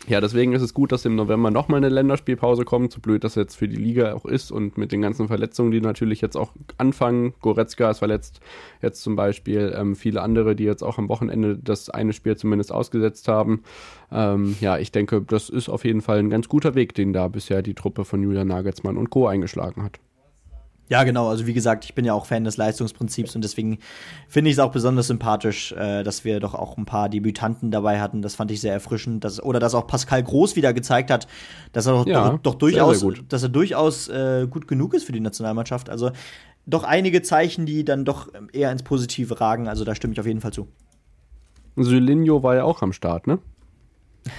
[0.08, 3.34] ja, deswegen ist es gut, dass im November nochmal eine Länderspielpause kommt, so blöd das
[3.34, 6.52] jetzt für die Liga auch ist und mit den ganzen Verletzungen, die natürlich jetzt auch
[6.78, 7.34] anfangen.
[7.40, 8.40] Goretzka ist verletzt,
[8.82, 12.72] jetzt zum Beispiel ähm, viele andere, die jetzt auch am Wochenende das eine Spiel zumindest
[12.72, 13.62] ausgesetzt haben.
[14.12, 17.28] Ähm, ja, ich denke, das ist auf jeden Fall ein ganz guter Weg, den da
[17.28, 19.26] bisher die Truppe von Julian Nagelsmann und Co.
[19.26, 19.98] eingeschlagen hat.
[20.88, 21.28] Ja, genau.
[21.28, 23.78] Also wie gesagt, ich bin ja auch Fan des Leistungsprinzips und deswegen
[24.28, 28.00] finde ich es auch besonders sympathisch, äh, dass wir doch auch ein paar Debütanten dabei
[28.00, 28.22] hatten.
[28.22, 29.24] Das fand ich sehr erfrischend.
[29.24, 31.26] Dass, oder dass auch Pascal Groß wieder gezeigt hat,
[31.72, 34.94] dass er doch, ja, doch, doch durchaus, sehr, sehr dass er durchaus äh, gut genug
[34.94, 35.90] ist für die Nationalmannschaft.
[35.90, 36.12] Also
[36.66, 39.68] doch einige Zeichen, die dann doch eher ins Positive ragen.
[39.68, 40.68] Also da stimme ich auf jeden Fall zu.
[41.76, 43.38] Sylinho war ja auch am Start, ne?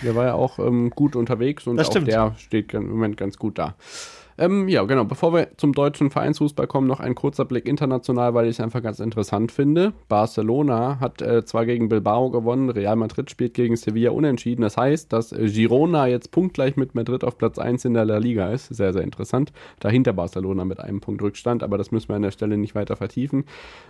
[0.03, 3.57] Der war ja auch ähm, gut unterwegs und auch der steht im Moment ganz gut
[3.57, 3.75] da.
[4.37, 5.03] Ähm, ja, genau.
[5.03, 8.83] Bevor wir zum deutschen Vereinsfußball kommen, noch ein kurzer Blick international, weil ich es einfach
[8.83, 9.93] ganz interessant finde.
[10.09, 14.61] Barcelona hat äh, zwar gegen Bilbao gewonnen, Real Madrid spielt gegen Sevilla unentschieden.
[14.61, 18.17] Das heißt, dass äh, Girona jetzt punktgleich mit Madrid auf Platz 1 in der La
[18.17, 18.67] Liga ist.
[18.67, 19.51] Sehr, sehr interessant.
[19.79, 22.95] Dahinter Barcelona mit einem Punkt Rückstand, aber das müssen wir an der Stelle nicht weiter
[22.95, 23.45] vertiefen.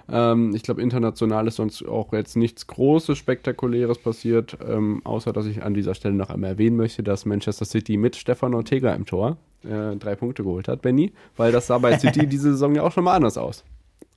[0.10, 5.46] Ähm, ich glaube, international ist sonst auch jetzt nichts Großes, Spektakuläres passiert, ähm, außer dass
[5.46, 9.06] ich an dieser Stelle noch einmal erwähnen möchte, dass Manchester City mit Stefan Ortega im
[9.06, 12.84] Tor äh, drei Punkte geholt hat, Benny, weil das sah bei City diese Saison ja
[12.84, 13.64] auch schon mal anders aus.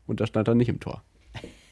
[0.07, 1.03] Und da stand er nicht im Tor.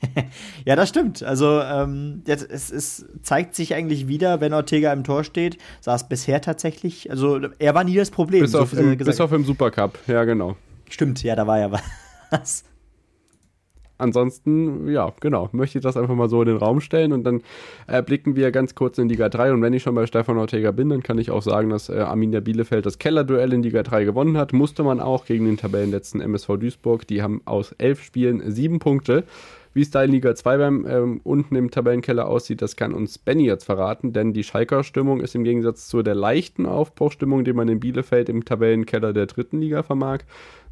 [0.65, 1.23] ja, das stimmt.
[1.23, 5.95] Also ähm, jetzt, es, es, zeigt sich eigentlich wieder, wenn Ortega im Tor steht, sah
[5.97, 8.43] es bisher tatsächlich, also er war nie das Problem.
[8.43, 10.57] Bis, so auf, im, bis auf im Supercup, ja genau.
[10.89, 11.73] Stimmt, ja, da war ja
[12.31, 12.65] was
[13.99, 17.43] ansonsten, ja, genau, möchte ich das einfach mal so in den Raum stellen und dann
[17.87, 20.71] äh, blicken wir ganz kurz in Liga 3 und wenn ich schon bei Stefan Ortega
[20.71, 24.05] bin, dann kann ich auch sagen, dass äh, Arminia Bielefeld das Kellerduell in Liga 3
[24.05, 28.51] gewonnen hat, musste man auch gegen den Tabellenletzten MSV Duisburg, die haben aus elf Spielen
[28.51, 29.25] sieben Punkte
[29.75, 33.19] wie es da in Liga 2 beim ähm, unten im Tabellenkeller aussieht, das kann uns
[33.19, 37.53] Benny jetzt verraten, denn die Schalker Stimmung ist im Gegensatz zu der leichten Aufbruchstimmung, die
[37.53, 40.21] man in Bielefeld im Tabellenkeller der dritten Liga vermag,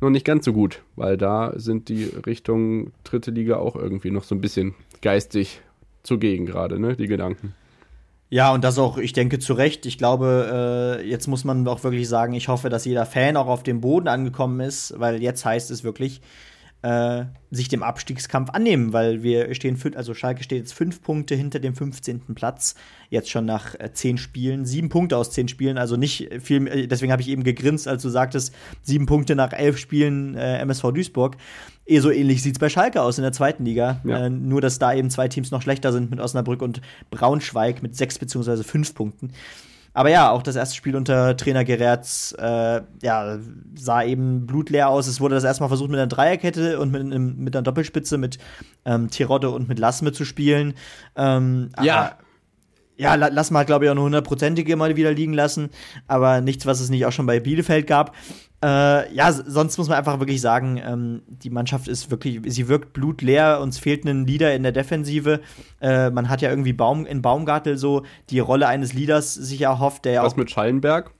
[0.00, 4.24] noch nicht ganz so gut, weil da sind die Richtungen dritte Liga auch irgendwie noch
[4.24, 5.60] so ein bisschen geistig
[6.02, 7.54] zugegen gerade, ne, die Gedanken.
[8.28, 9.86] Ja, und das auch, ich denke, zu Recht.
[9.86, 13.46] Ich glaube, äh, jetzt muss man auch wirklich sagen, ich hoffe, dass jeder Fan auch
[13.46, 16.20] auf dem Boden angekommen ist, weil jetzt heißt es wirklich,
[16.86, 21.58] äh, sich dem Abstiegskampf annehmen, weil wir stehen, also Schalke steht jetzt fünf Punkte hinter
[21.58, 22.34] dem 15.
[22.36, 22.76] Platz,
[23.10, 26.86] jetzt schon nach äh, zehn Spielen, sieben Punkte aus zehn Spielen, also nicht viel, äh,
[26.86, 30.92] deswegen habe ich eben gegrinst, als du sagtest, sieben Punkte nach elf Spielen äh, MSV
[30.92, 31.36] Duisburg.
[31.86, 34.00] Eh so ähnlich sieht es bei Schalke aus in der zweiten Liga.
[34.04, 34.28] Ja.
[34.28, 36.80] Nur, dass da eben zwei Teams noch schlechter sind mit Osnabrück und
[37.10, 39.32] Braunschweig mit sechs beziehungsweise fünf Punkten.
[39.96, 43.38] Aber ja, auch das erste Spiel unter Trainer Gerätz äh, ja,
[43.74, 45.06] sah eben blutleer aus.
[45.06, 48.18] Es wurde das erste Mal versucht, mit einer Dreierkette und mit, einem, mit einer Doppelspitze
[48.18, 48.36] mit
[48.84, 50.74] ähm, Tirode und mit Lassme zu spielen.
[51.16, 52.18] Ähm, ja.
[52.96, 55.70] Ja, lass mal, glaube ich, auch eine hundertprozentige mal wieder liegen lassen.
[56.06, 58.14] Aber nichts, was es nicht auch schon bei Bielefeld gab.
[58.64, 62.94] Äh, ja, sonst muss man einfach wirklich sagen, ähm, die Mannschaft ist wirklich, sie wirkt
[62.94, 65.40] blutleer, uns fehlt ein Leader in der Defensive.
[65.80, 70.06] Äh, man hat ja irgendwie Baum, in Baumgartel so die Rolle eines Leaders sich erhofft,
[70.06, 70.36] der ja Was auch.
[70.38, 71.12] mit Schallenberg?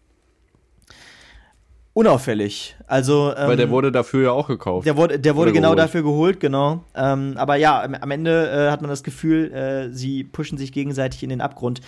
[1.97, 2.77] Unauffällig.
[2.87, 4.87] Also, ähm, Weil der wurde dafür ja auch gekauft.
[4.87, 5.79] Der wurde, der wurde genau geholt.
[5.79, 6.85] dafür geholt, genau.
[6.95, 11.23] Ähm, aber ja, am, Ende äh, hat man das Gefühl, äh, sie pushen sich gegenseitig
[11.23, 11.81] in den Abgrund.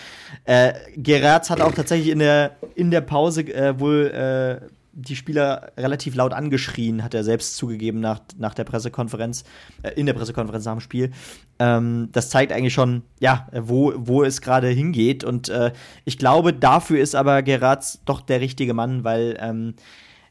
[0.47, 5.73] Äh, Geratz hat auch tatsächlich in der, in der Pause äh, wohl äh, die Spieler
[5.77, 9.45] relativ laut angeschrien, hat er selbst zugegeben nach, nach der Pressekonferenz,
[9.83, 11.13] äh, in der Pressekonferenz nach dem Spiel.
[11.59, 15.25] Ähm, das zeigt eigentlich schon, ja, wo, wo es gerade hingeht.
[15.25, 15.73] Und äh,
[16.05, 19.75] ich glaube, dafür ist aber Geratz doch der richtige Mann, weil ähm,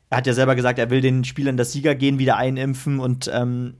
[0.10, 3.76] er hat ja selber gesagt, er will den Spielern das Siegergehen wieder einimpfen und ähm,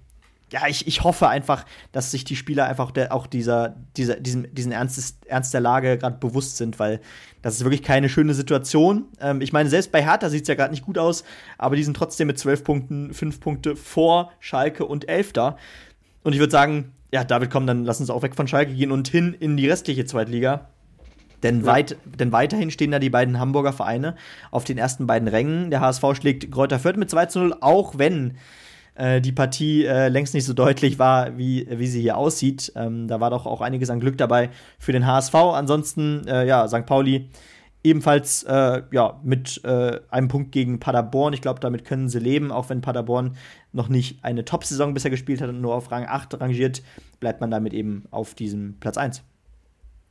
[0.52, 4.54] ja, ich, ich hoffe einfach, dass sich die Spieler einfach der, auch dieser, dieser, diesem,
[4.54, 7.02] diesen Ernst, Ernst der Lage gerade bewusst sind, weil
[7.42, 9.06] das ist wirklich keine schöne Situation.
[9.20, 11.26] Ähm, ich meine, selbst bei Hertha sieht es ja gerade nicht gut aus,
[11.58, 15.58] aber die sind trotzdem mit zwölf Punkten, fünf Punkte vor Schalke und Elf da.
[16.24, 18.92] Und ich würde sagen, ja, David, komm, dann lass uns auch weg von Schalke gehen
[18.92, 20.70] und hin in die restliche Zweitliga.
[21.44, 21.68] Denn, ja.
[21.68, 24.16] weit, denn weiterhin stehen da die beiden Hamburger Vereine
[24.50, 25.72] auf den ersten beiden Rängen.
[25.72, 28.38] Der HSV schlägt Kräuter Fürth mit 2 zu 0, auch wenn
[28.98, 32.72] äh, die Partie äh, längst nicht so deutlich war, wie, wie sie hier aussieht.
[32.76, 35.36] Ähm, da war doch auch einiges an Glück dabei für den HSV.
[35.36, 36.86] Ansonsten, äh, ja, St.
[36.86, 37.30] Pauli
[37.84, 41.34] ebenfalls äh, ja, mit äh, einem Punkt gegen Paderborn.
[41.34, 43.38] Ich glaube, damit können sie leben, auch wenn Paderborn
[43.72, 46.82] noch nicht eine Top-Saison bisher gespielt hat und nur auf Rang 8 rangiert,
[47.20, 49.24] bleibt man damit eben auf diesem Platz 1.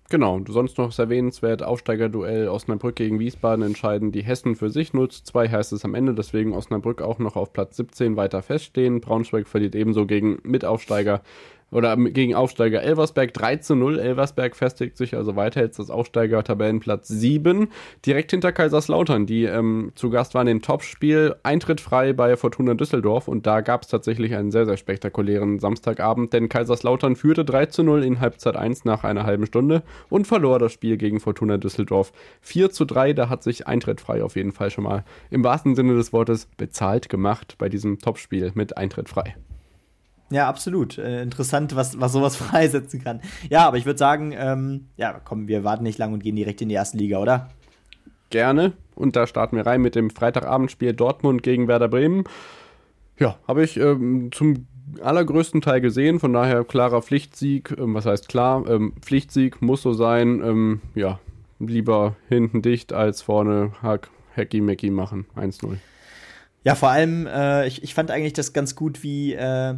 [0.09, 5.24] Genau, sonst noch erwähnenswert, Aufsteigerduell Osnabrück gegen Wiesbaden entscheiden die Hessen für sich 0 zu
[5.24, 9.00] 2 heißt es am Ende, deswegen Osnabrück auch noch auf Platz 17 weiter feststehen.
[9.00, 11.22] Braunschweig verliert ebenso gegen Mitaufsteiger
[11.70, 13.98] oder gegen Aufsteiger Elversberg 3 zu 0.
[13.98, 17.68] Elversberg festigt sich also weiter jetzt das Aufsteiger Tabellenplatz 7.
[18.04, 21.34] Direkt hinter Kaiserslautern, die ähm, zu Gast waren im Topspiel.
[21.42, 26.32] Eintritt frei bei Fortuna Düsseldorf und da gab es tatsächlich einen sehr, sehr spektakulären Samstagabend,
[26.32, 30.58] denn Kaiserslautern führte 3 zu 0 in Halbzeit 1 nach einer halben Stunde und verlor
[30.58, 32.12] das Spiel gegen Fortuna Düsseldorf
[32.42, 33.12] 4 zu 3.
[33.12, 36.46] Da hat sich Eintritt frei auf jeden Fall schon mal im wahrsten Sinne des Wortes
[36.56, 39.36] bezahlt gemacht bei diesem Topspiel mit Eintritt frei.
[40.31, 40.99] Ja, absolut.
[40.99, 43.20] Äh, interessant, was, was sowas freisetzen kann.
[43.49, 46.61] Ja, aber ich würde sagen, ähm, ja, komm, wir warten nicht lang und gehen direkt
[46.61, 47.51] in die erste Liga, oder?
[48.31, 48.72] Gerne.
[48.95, 52.24] Und da starten wir rein mit dem Freitagabendspiel Dortmund gegen Werder Bremen.
[53.18, 54.66] Ja, habe ich ähm, zum
[55.01, 57.74] allergrößten Teil gesehen, von daher klarer Pflichtsieg.
[57.79, 58.68] Ähm, was heißt klar?
[58.68, 60.43] Ähm, Pflichtsieg muss so sein.
[60.45, 61.20] Ähm, ja,
[61.59, 65.27] lieber hinten dicht als vorne Hack, Hacky Mecky machen.
[65.37, 65.77] 1-0.
[66.64, 69.74] Ja, vor allem, äh, ich, ich fand eigentlich das ganz gut, wie äh,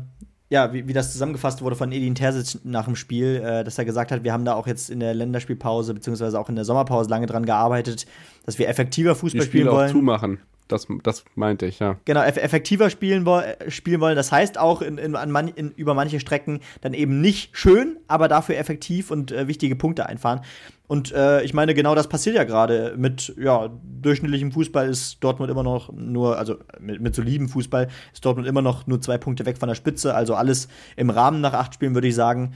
[0.51, 3.85] ja, wie, wie das zusammengefasst wurde von Edin Terzic nach dem Spiel, äh, dass er
[3.85, 7.11] gesagt hat, wir haben da auch jetzt in der Länderspielpause beziehungsweise auch in der Sommerpause
[7.11, 8.07] lange dran gearbeitet,
[8.47, 9.89] dass wir effektiver Fußball spielen wollen.
[9.89, 10.39] Auch zumachen.
[10.69, 11.97] Das, das meinte ich, ja.
[12.05, 14.17] Genau, eff effektiver spielen, wo spielen wollen.
[14.17, 17.97] Das heißt auch in, in, an man in, über manche Strecken dann eben nicht schön,
[18.07, 20.43] aber dafür effektiv und äh, wichtige Punkte einfahren.
[20.87, 22.95] Und äh, ich meine, genau das passiert ja gerade.
[22.97, 28.25] Mit ja, durchschnittlichem Fußball ist Dortmund immer noch nur, also mit, mit solidem Fußball ist
[28.25, 30.15] Dortmund immer noch nur zwei Punkte weg von der Spitze.
[30.15, 32.55] Also alles im Rahmen nach acht Spielen, würde ich sagen.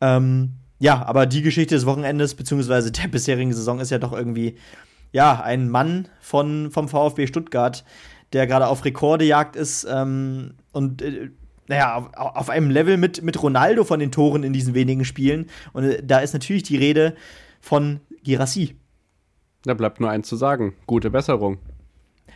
[0.00, 4.56] Ähm, ja, aber die Geschichte des Wochenendes, beziehungsweise der bisherigen Saison, ist ja doch irgendwie
[5.12, 7.84] ja, ein Mann von, vom VfB Stuttgart,
[8.32, 11.30] der gerade auf Rekordejagd ist ähm, und äh,
[11.68, 15.46] naja, auf, auf, einem Level mit, mit Ronaldo von den Toren in diesen wenigen Spielen.
[15.72, 17.14] Und äh, da ist natürlich die Rede
[17.60, 18.76] von Girassi.
[19.64, 21.58] Da bleibt nur eins zu sagen: gute Besserung.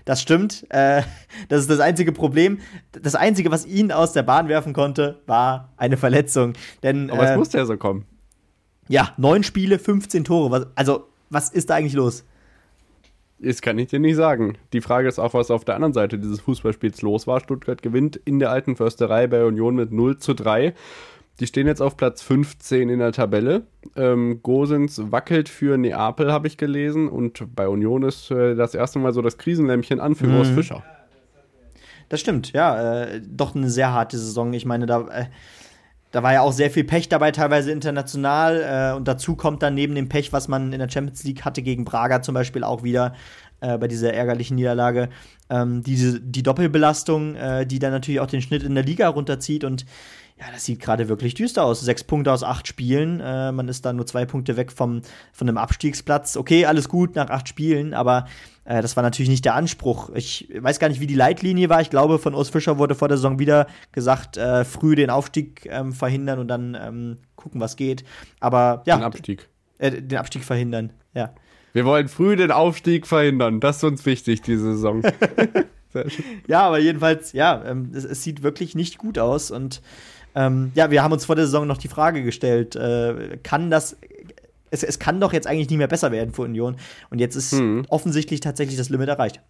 [0.04, 0.66] Das stimmt.
[0.70, 1.02] Äh,
[1.48, 2.58] das ist das einzige Problem.
[2.90, 6.54] Das einzige, was ihn aus der Bahn werfen konnte, war eine Verletzung.
[6.82, 8.04] Denn, Aber es äh, musste ja so kommen.
[8.88, 10.72] Ja, neun Spiele, 15 Tore.
[10.74, 12.24] Also, was ist da eigentlich los?
[13.42, 14.56] Das kann ich dir nicht sagen.
[14.72, 17.40] Die Frage ist auch, was auf der anderen Seite dieses Fußballspiels los war.
[17.40, 20.74] Stuttgart gewinnt in der alten Försterei bei Union mit 0 zu 3.
[21.40, 23.62] Die stehen jetzt auf Platz 15 in der Tabelle.
[23.96, 27.08] Ähm, Gosens wackelt für Neapel, habe ich gelesen.
[27.08, 30.44] Und bei Union ist äh, das erste Mal so das Krisenlämpchen an für mhm.
[30.44, 30.84] Fischer.
[32.10, 33.04] Das stimmt, ja.
[33.04, 34.52] Äh, doch eine sehr harte Saison.
[34.52, 35.08] Ich meine, da.
[35.08, 35.26] Äh
[36.12, 38.92] da war ja auch sehr viel Pech dabei, teilweise international.
[38.92, 41.62] Äh, und dazu kommt dann neben dem Pech, was man in der Champions League hatte
[41.62, 43.14] gegen Braga zum Beispiel auch wieder
[43.60, 45.08] äh, bei dieser ärgerlichen Niederlage,
[45.48, 49.64] ähm, diese, die Doppelbelastung, äh, die dann natürlich auch den Schnitt in der Liga runterzieht.
[49.64, 49.86] Und
[50.38, 51.80] ja, das sieht gerade wirklich düster aus.
[51.80, 53.20] Sechs Punkte aus acht Spielen.
[53.20, 55.02] Äh, man ist da nur zwei Punkte weg vom,
[55.32, 56.36] von einem Abstiegsplatz.
[56.36, 58.26] Okay, alles gut nach acht Spielen, aber
[58.64, 60.10] äh, das war natürlich nicht der Anspruch.
[60.14, 61.80] Ich weiß gar nicht, wie die Leitlinie war.
[61.80, 65.66] Ich glaube, von Urs Fischer wurde vor der Saison wieder gesagt, äh, früh den Aufstieg
[65.66, 68.04] ähm, verhindern und dann ähm, gucken, was geht.
[68.40, 68.96] Aber ja.
[68.96, 69.48] Den Abstieg.
[69.78, 71.34] Äh, den Abstieg verhindern, ja.
[71.72, 73.58] Wir wollen früh den Aufstieg verhindern.
[73.58, 75.02] Das ist uns wichtig, diese Saison.
[76.46, 79.50] ja, aber jedenfalls, ja, ähm, es, es, sieht wirklich nicht gut aus.
[79.50, 79.80] Und
[80.34, 83.96] ähm, ja, wir haben uns vor der Saison noch die Frage gestellt, äh, kann das
[84.72, 86.76] es, es kann doch jetzt eigentlich nicht mehr besser werden für Union.
[87.10, 87.84] Und jetzt ist mhm.
[87.88, 89.40] offensichtlich tatsächlich das Limit erreicht.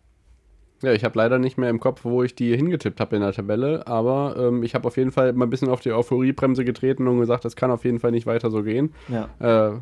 [0.83, 3.33] Ja, ich habe leider nicht mehr im Kopf, wo ich die hingetippt habe in der
[3.33, 7.07] Tabelle, aber ähm, ich habe auf jeden Fall mal ein bisschen auf die Euphoriebremse getreten
[7.07, 8.93] und gesagt, das kann auf jeden Fall nicht weiter so gehen.
[9.09, 9.29] Ja.
[9.39, 9.79] Äh,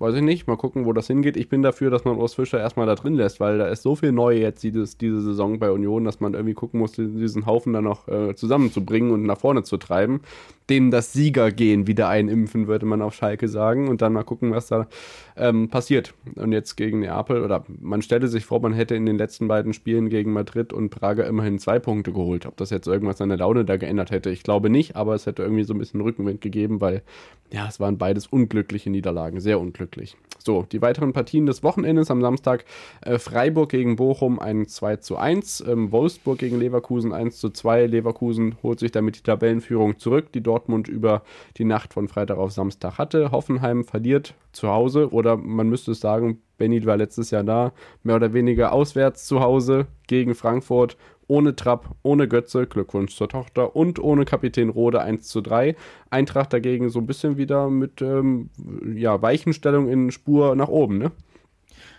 [0.00, 0.46] weiß ich nicht.
[0.46, 1.36] Mal gucken, wo das hingeht.
[1.36, 3.94] Ich bin dafür, dass man Urs Fischer erstmal da drin lässt, weil da ist so
[3.94, 7.72] viel neu jetzt dieses, diese Saison bei Union, dass man irgendwie gucken muss, diesen Haufen
[7.72, 10.22] dann noch äh, zusammenzubringen und nach vorne zu treiben.
[10.70, 13.88] Denen das Siegergehen wieder einimpfen, würde man auf Schalke sagen.
[13.88, 14.88] Und dann mal gucken, was da
[15.36, 16.14] ähm, passiert.
[16.36, 19.74] Und jetzt gegen Neapel, oder man stelle sich vor, man hätte in den letzten beiden
[19.74, 22.46] Spielen gegen Madrid und Prager immerhin zwei Punkte geholt.
[22.46, 25.26] Ob das jetzt irgendwas an der Laune da geändert hätte, ich glaube nicht, aber es
[25.26, 27.02] hätte irgendwie so ein bisschen Rückenwind gegeben, weil
[27.52, 29.89] ja, es waren beides unglückliche Niederlagen, sehr unglücklich.
[30.42, 32.64] So, die weiteren Partien des Wochenendes am Samstag
[33.02, 37.86] äh, Freiburg gegen Bochum ein 2 zu 1, ähm, Wolfsburg gegen Leverkusen 1 zu 2.
[37.86, 41.22] Leverkusen holt sich damit die Tabellenführung zurück, die Dortmund über
[41.58, 43.32] die Nacht von Freitag auf Samstag hatte.
[43.32, 47.72] Hoffenheim verliert zu Hause oder man müsste es sagen, Benny war letztes Jahr da,
[48.02, 50.96] mehr oder weniger auswärts zu Hause gegen Frankfurt
[51.30, 55.76] ohne Trapp, ohne Götze, Glückwunsch zur Tochter und ohne Kapitän Rode 1 zu 3.
[56.10, 58.50] Eintracht dagegen so ein bisschen wieder mit ähm,
[58.94, 61.12] ja, Weichenstellung in Spur nach oben, ne?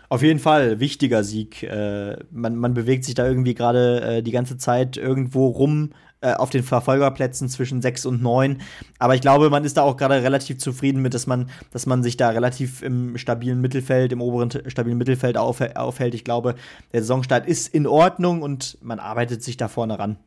[0.10, 1.64] Auf jeden Fall, wichtiger Sieg.
[1.64, 5.92] Äh, man, man bewegt sich da irgendwie gerade äh, die ganze Zeit irgendwo rum
[6.22, 8.62] äh, auf den Verfolgerplätzen zwischen 6 und 9.
[9.00, 12.04] Aber ich glaube, man ist da auch gerade relativ zufrieden mit, dass man, dass man
[12.04, 16.14] sich da relativ im stabilen Mittelfeld, im oberen stabilen Mittelfeld auf, aufhält.
[16.14, 16.56] Ich glaube,
[16.94, 20.18] der Saisonstart ist in Ordnung und man arbeitet sich da vorne ran.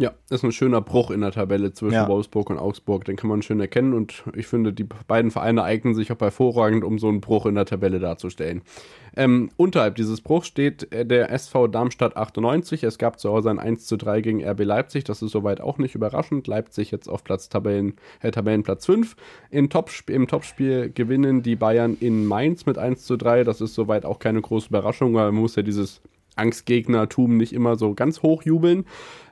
[0.00, 2.08] Ja, ist ein schöner Bruch in der Tabelle zwischen ja.
[2.08, 3.04] Wolfsburg und Augsburg.
[3.04, 6.84] Den kann man schön erkennen und ich finde, die beiden Vereine eignen sich auch hervorragend,
[6.84, 8.62] um so einen Bruch in der Tabelle darzustellen.
[9.16, 12.84] Ähm, unterhalb dieses Bruchs steht äh, der SV Darmstadt 98.
[12.84, 15.02] Es gab zu Hause ein 1 zu 3 gegen RB Leipzig.
[15.02, 16.46] Das ist soweit auch nicht überraschend.
[16.46, 19.16] Leipzig jetzt auf Platz Tabellen, äh, Tabellenplatz 5.
[19.50, 23.42] Im, Topsp Im Topspiel gewinnen die Bayern in Mainz mit 1 zu 3.
[23.42, 26.00] Das ist soweit auch keine große Überraschung, weil man muss ja dieses
[26.38, 28.84] Angstgegnertum nicht immer so ganz hoch jubeln.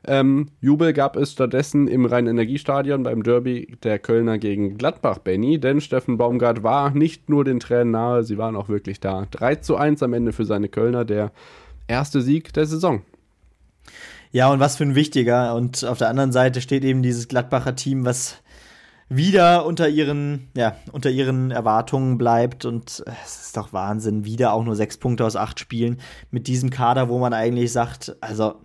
[0.06, 5.80] Ähm, Jubel gab es stattdessen im Rhein-Energiestadion beim Derby der Kölner gegen Gladbach, Benny, denn
[5.80, 9.26] Steffen Baumgart war nicht nur den Tränen nahe, sie waren auch wirklich da.
[9.30, 11.32] 3 zu 1 am Ende für seine Kölner, der
[11.88, 13.02] erste Sieg der Saison.
[14.32, 15.54] Ja, und was für ein wichtiger.
[15.54, 18.42] Und auf der anderen Seite steht eben dieses Gladbacher Team, was
[19.08, 22.64] wieder unter ihren, ja, unter ihren Erwartungen bleibt.
[22.64, 25.98] Und es ist doch Wahnsinn, wieder auch nur sechs Punkte aus acht Spielen
[26.30, 28.56] mit diesem Kader, wo man eigentlich sagt, also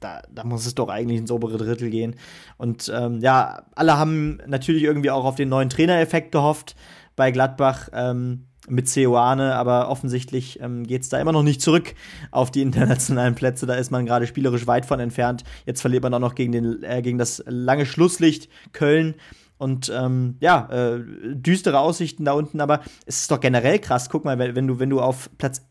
[0.00, 2.14] da, da muss es doch eigentlich ins obere Drittel gehen.
[2.56, 6.76] Und ähm, ja, alle haben natürlich irgendwie auch auf den neuen Trainereffekt gehofft
[7.16, 7.88] bei Gladbach.
[7.92, 11.94] Ähm, mit Ceoane, aber offensichtlich ähm, geht es da immer noch nicht zurück
[12.30, 13.66] auf die internationalen Plätze.
[13.66, 15.44] Da ist man gerade spielerisch weit von entfernt.
[15.66, 19.14] Jetzt verliert man auch noch gegen, den, äh, gegen das lange Schlusslicht Köln.
[19.58, 21.00] Und ähm, ja, äh,
[21.34, 24.08] düstere Aussichten da unten, aber es ist doch generell krass.
[24.08, 25.62] Guck mal, wenn du, wenn du auf Platz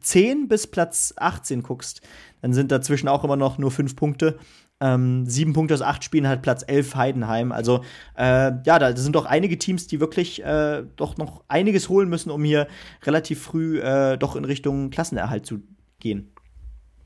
[0.00, 2.00] 10 bis Platz 18 guckst,
[2.42, 4.38] dann sind dazwischen auch immer noch nur fünf Punkte.
[4.78, 7.50] Ähm, sieben Punkte aus acht Spielen hat Platz 11 Heidenheim.
[7.50, 7.82] Also
[8.16, 12.30] äh, ja, da sind doch einige Teams, die wirklich äh, doch noch einiges holen müssen,
[12.30, 12.68] um hier
[13.04, 15.62] relativ früh äh, doch in Richtung Klassenerhalt zu
[15.98, 16.32] gehen.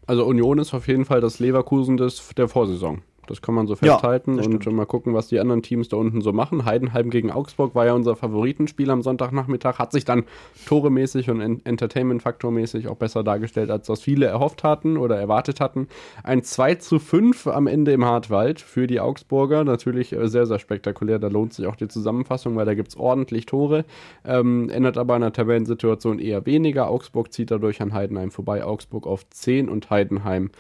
[0.07, 3.03] Also Union ist auf jeden Fall das Leverkusen des, der Vorsaison.
[3.31, 6.20] Das kann man so festhalten ja, und mal gucken, was die anderen Teams da unten
[6.20, 6.64] so machen.
[6.64, 10.24] Heidenheim gegen Augsburg war ja unser Favoritenspiel am Sonntagnachmittag, hat sich dann
[10.66, 15.87] toremäßig und Entertainment-Faktormäßig auch besser dargestellt, als das viele erhofft hatten oder erwartet hatten.
[16.24, 19.62] Ein 2 zu 5 am Ende im Hartwald für die Augsburger.
[19.62, 21.20] Natürlich äh, sehr, sehr spektakulär.
[21.20, 23.85] Da lohnt sich auch die Zusammenfassung, weil da gibt es ordentlich Tore.
[24.24, 26.91] Ähm, ändert aber an der Tabellensituation eher weniger.
[26.91, 28.64] Augsburg zieht dadurch an Heidenheim vorbei.
[28.64, 30.51] Augsburg auf 10 und Heidenheim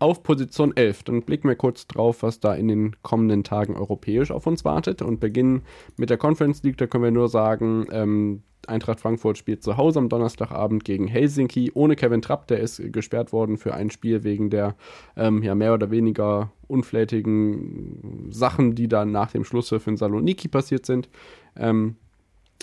[0.00, 1.04] auf Position 11.
[1.04, 5.02] Dann blicken wir kurz drauf, was da in den kommenden Tagen europäisch auf uns wartet
[5.02, 5.62] und beginnen
[5.96, 6.78] mit der Conference League.
[6.78, 11.70] Da können wir nur sagen, ähm, Eintracht Frankfurt spielt zu Hause am Donnerstagabend gegen Helsinki
[11.74, 12.46] ohne Kevin Trapp.
[12.48, 14.74] Der ist gesperrt worden für ein Spiel wegen der
[15.16, 20.86] ähm, ja, mehr oder weniger unflätigen Sachen, die dann nach dem Schlusspfiff in Saloniki passiert
[20.86, 21.08] sind.
[21.56, 21.96] Ähm,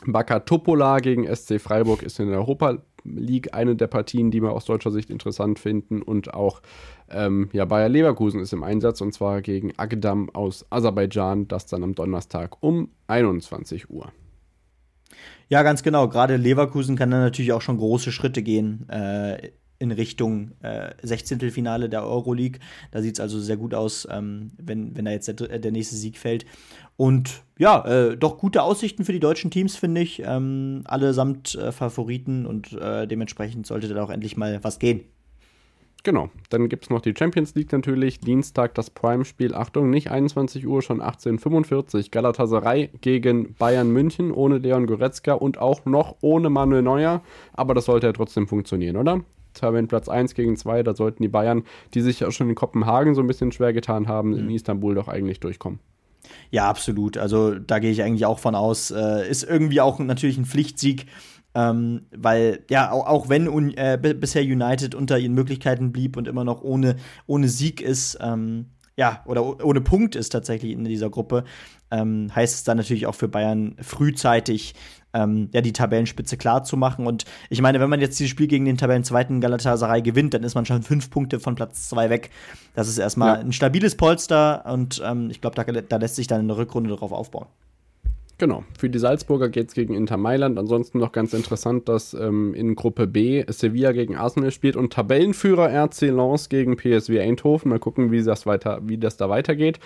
[0.06, 4.52] Baka Topola gegen SC Freiburg ist in der Europa League eine der Partien, die wir
[4.52, 6.02] aus deutscher Sicht interessant finden.
[6.02, 6.62] Und auch
[7.10, 11.84] ähm, ja, Bayer Leverkusen ist im Einsatz und zwar gegen Agdam aus Aserbaidschan, das dann
[11.84, 14.12] am Donnerstag um 21 Uhr.
[15.50, 16.10] Ja, ganz genau.
[16.10, 21.52] Gerade Leverkusen kann dann natürlich auch schon große Schritte gehen äh, in Richtung äh, 16.
[21.52, 22.60] Finale der Euroleague.
[22.92, 25.96] Da sieht es also sehr gut aus, ähm, wenn, wenn da jetzt der, der nächste
[25.96, 26.46] Sieg fällt.
[26.98, 30.24] Und ja, äh, doch gute Aussichten für die deutschen Teams, finde ich.
[30.26, 35.02] Ähm, allesamt äh, Favoriten und äh, dementsprechend sollte da auch endlich mal was gehen.
[36.04, 38.20] Genau, dann gibt es noch die Champions League natürlich.
[38.20, 39.54] Dienstag das Prime-Spiel.
[39.54, 45.86] Achtung, nicht 21 Uhr, schon 18.45 Galatasaray gegen Bayern München ohne Leon Goretzka und auch
[45.86, 47.22] noch ohne Manuel Neuer.
[47.54, 49.22] Aber das sollte ja trotzdem funktionieren, oder?
[49.54, 53.22] Tabellenplatz 1 gegen 2, da sollten die Bayern, die sich ja schon in Kopenhagen so
[53.22, 54.40] ein bisschen schwer getan haben, mhm.
[54.40, 55.80] in Istanbul doch eigentlich durchkommen.
[56.52, 57.18] Ja, absolut.
[57.18, 58.92] Also da gehe ich eigentlich auch von aus.
[58.92, 61.06] Äh, ist irgendwie auch natürlich ein Pflichtsieg
[61.58, 66.44] Ähm, weil, ja, auch, auch wenn äh, bisher United unter ihren Möglichkeiten blieb und immer
[66.44, 71.46] noch ohne, ohne Sieg ist, ähm, ja, oder ohne Punkt ist tatsächlich in dieser Gruppe,
[71.90, 74.76] ähm, heißt es dann natürlich auch für Bayern frühzeitig
[75.14, 77.08] ähm, ja, die Tabellenspitze klar zu machen.
[77.08, 80.54] Und ich meine, wenn man jetzt dieses Spiel gegen den Tabellenzweiten Galatasaray gewinnt, dann ist
[80.54, 82.30] man schon fünf Punkte von Platz zwei weg.
[82.76, 83.40] Das ist erstmal ja.
[83.40, 87.14] ein stabiles Polster und ähm, ich glaube, da, da lässt sich dann eine Rückrunde darauf
[87.14, 87.48] aufbauen.
[88.40, 90.60] Genau, für die Salzburger geht es gegen Inter Mailand.
[90.60, 95.72] Ansonsten noch ganz interessant, dass ähm, in Gruppe B Sevilla gegen Arsenal spielt und Tabellenführer
[95.72, 97.70] RC Lens gegen PSV Eindhoven.
[97.70, 99.80] Mal gucken, wie das, weiter, wie das da weitergeht.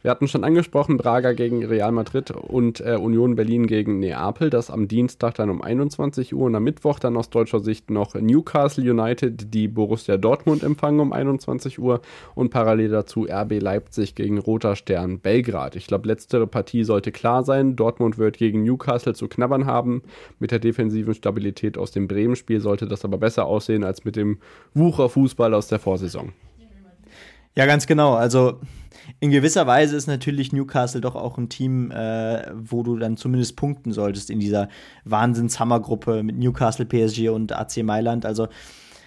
[0.00, 4.48] Wir hatten schon angesprochen, Braga gegen Real Madrid und äh, Union Berlin gegen Neapel.
[4.48, 8.14] Das am Dienstag dann um 21 Uhr und am Mittwoch dann aus deutscher Sicht noch
[8.14, 12.00] Newcastle United, die Borussia Dortmund empfangen um 21 Uhr
[12.34, 15.76] und parallel dazu RB Leipzig gegen Roter Stern Belgrad.
[15.76, 17.76] Ich glaube, letztere Partie sollte klar sein.
[17.76, 20.02] Dort Dortmund wird gegen Newcastle zu knabbern haben.
[20.38, 24.38] Mit der defensiven Stabilität aus dem Bremen-Spiel sollte das aber besser aussehen als mit dem
[24.74, 26.32] Wucher-Fußball aus der Vorsaison.
[27.56, 28.14] Ja, ganz genau.
[28.14, 28.60] Also
[29.18, 33.56] in gewisser Weise ist natürlich Newcastle doch auch ein Team, äh, wo du dann zumindest
[33.56, 34.68] punkten solltest in dieser
[35.04, 38.24] Wahnsinns-Hammergruppe mit Newcastle, PSG und AC Mailand.
[38.24, 38.46] Also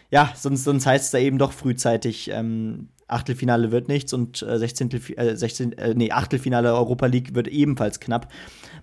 [0.10, 4.58] ja, sonst, sonst heißt es da eben doch frühzeitig, ähm, Achtelfinale wird nichts und äh,
[4.58, 4.90] 16.
[5.18, 8.32] Äh, 16 äh, nee, Achtelfinale Europa League wird ebenfalls knapp.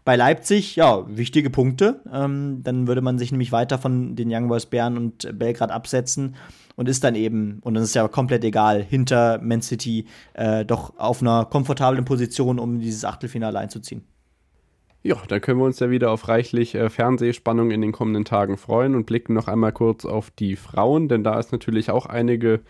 [0.04, 2.00] Bei Leipzig, ja, wichtige Punkte.
[2.12, 6.36] Ähm, dann würde man sich nämlich weiter von den Young Boys Bern und Belgrad absetzen
[6.76, 10.98] und ist dann eben, und das ist ja komplett egal, hinter Man City äh, doch
[10.98, 14.04] auf einer komfortablen Position, um dieses Achtelfinale einzuziehen.
[15.02, 18.56] Ja, dann können wir uns ja wieder auf reichlich äh, Fernsehspannung in den kommenden Tagen
[18.56, 22.60] freuen und blicken noch einmal kurz auf die Frauen, denn da ist natürlich auch einige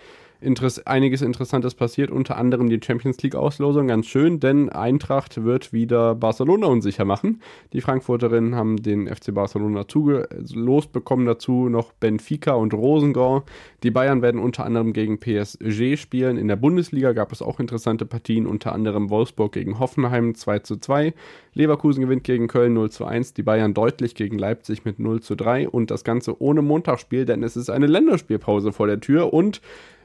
[0.41, 3.89] Interess einiges Interessantes passiert, unter anderem die Champions League-Auslosung.
[3.89, 7.43] Ganz schön, denn Eintracht wird wieder Barcelona unsicher machen.
[7.72, 13.43] Die Frankfurterinnen haben den FC Barcelona zugelost bekommen, dazu noch Benfica und Rosengau.
[13.82, 16.36] Die Bayern werden unter anderem gegen PSG spielen.
[16.36, 20.76] In der Bundesliga gab es auch interessante Partien, unter anderem Wolfsburg gegen Hoffenheim 2 zu
[20.76, 21.14] 2.
[21.55, 25.34] Leverkusen gewinnt gegen Köln 0 zu 1, die Bayern deutlich gegen Leipzig mit 0 zu
[25.34, 29.61] 3 und das Ganze ohne Montagsspiel, denn es ist eine Länderspielpause vor der Tür und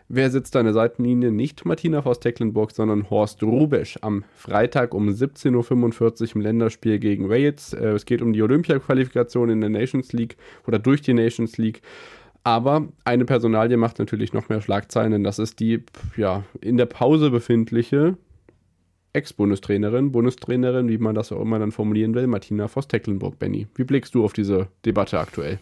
[0.10, 1.32] Wer sitzt an der Seitenlinie?
[1.32, 7.74] Nicht Martina Voss-Tecklenburg, sondern Horst Rubesch am Freitag um 17.45 Uhr im Länderspiel gegen Wales.
[7.74, 10.38] Äh, es geht um die Olympia-Qualifikation in der Nations League
[10.68, 11.82] oder durch die Nations League.
[12.44, 15.84] Aber eine Personalie macht natürlich noch mehr Schlagzeilen, denn das ist die
[16.18, 18.18] ja, in der Pause befindliche
[19.14, 23.68] Ex-Bundestrainerin, Bundestrainerin, wie man das auch immer dann formulieren will, Martina Voss-Tecklenburg, Benny.
[23.76, 25.60] Wie blickst du auf diese Debatte aktuell?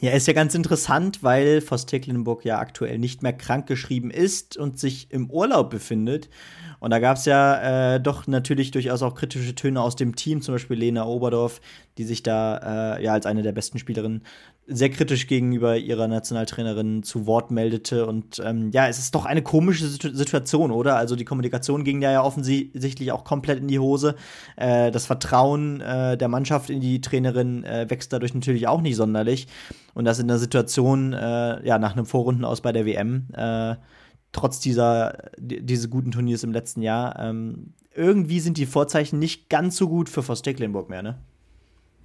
[0.00, 4.78] Ja, ist ja ganz interessant, weil Voss Tecklenburg ja aktuell nicht mehr krankgeschrieben ist und
[4.78, 6.28] sich im Urlaub befindet.
[6.80, 10.42] Und da gab es ja äh, doch natürlich durchaus auch kritische Töne aus dem Team,
[10.42, 11.60] zum Beispiel Lena Oberdorf,
[11.98, 14.22] die sich da äh, ja als eine der besten Spielerinnen
[14.68, 18.06] sehr kritisch gegenüber ihrer Nationaltrainerin zu Wort meldete.
[18.06, 20.96] Und ähm, ja, es ist doch eine komische Situation, oder?
[20.96, 24.16] Also die Kommunikation ging ja, ja offensichtlich auch komplett in die Hose.
[24.56, 28.96] Äh, das Vertrauen äh, der Mannschaft in die Trainerin äh, wächst dadurch natürlich auch nicht
[28.96, 29.46] sonderlich.
[29.94, 33.76] Und das in der Situation, äh, ja, nach einem Vorrundenaus bei der WM, äh,
[34.36, 39.76] trotz dieser, diese guten Turniers im letzten Jahr, ähm, irgendwie sind die Vorzeichen nicht ganz
[39.76, 41.18] so gut für Voss Tecklenburg mehr, ne?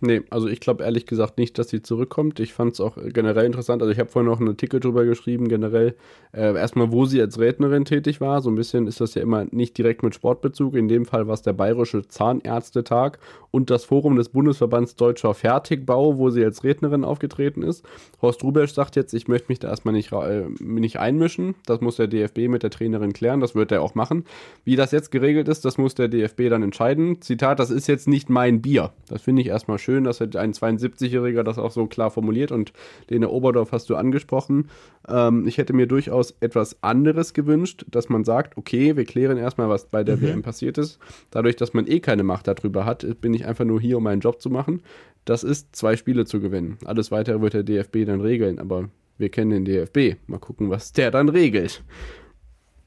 [0.03, 2.39] Nee, also ich glaube ehrlich gesagt nicht, dass sie zurückkommt.
[2.39, 3.83] Ich fand es auch generell interessant.
[3.83, 5.93] Also ich habe vorhin noch einen Artikel drüber geschrieben, generell
[6.33, 8.41] äh, erstmal, wo sie als Rednerin tätig war.
[8.41, 10.73] So ein bisschen ist das ja immer nicht direkt mit Sportbezug.
[10.73, 13.19] In dem Fall war es der Bayerische Zahnärztetag
[13.51, 17.85] und das Forum des Bundesverbands Deutscher Fertigbau, wo sie als Rednerin aufgetreten ist.
[18.23, 21.53] Horst Rubesch sagt jetzt, ich möchte mich da erstmal nicht, äh, nicht einmischen.
[21.67, 23.39] Das muss der DFB mit der Trainerin klären.
[23.39, 24.25] Das wird er auch machen.
[24.63, 27.21] Wie das jetzt geregelt ist, das muss der DFB dann entscheiden.
[27.21, 28.93] Zitat, das ist jetzt nicht mein Bier.
[29.07, 32.71] Das finde ich erstmal schön schön, dass ein 72-Jähriger das auch so klar formuliert und
[33.09, 34.69] Lene Oberdorf hast du angesprochen.
[35.07, 39.67] Ähm, ich hätte mir durchaus etwas anderes gewünscht, dass man sagt, okay, wir klären erstmal,
[39.67, 40.21] was bei der mhm.
[40.21, 40.97] WM passiert ist.
[41.29, 44.21] Dadurch, dass man eh keine Macht darüber hat, bin ich einfach nur hier, um meinen
[44.21, 44.81] Job zu machen.
[45.25, 46.77] Das ist, zwei Spiele zu gewinnen.
[46.85, 50.17] Alles weitere wird der DFB dann regeln, aber wir kennen den DFB.
[50.27, 51.83] Mal gucken, was der dann regelt.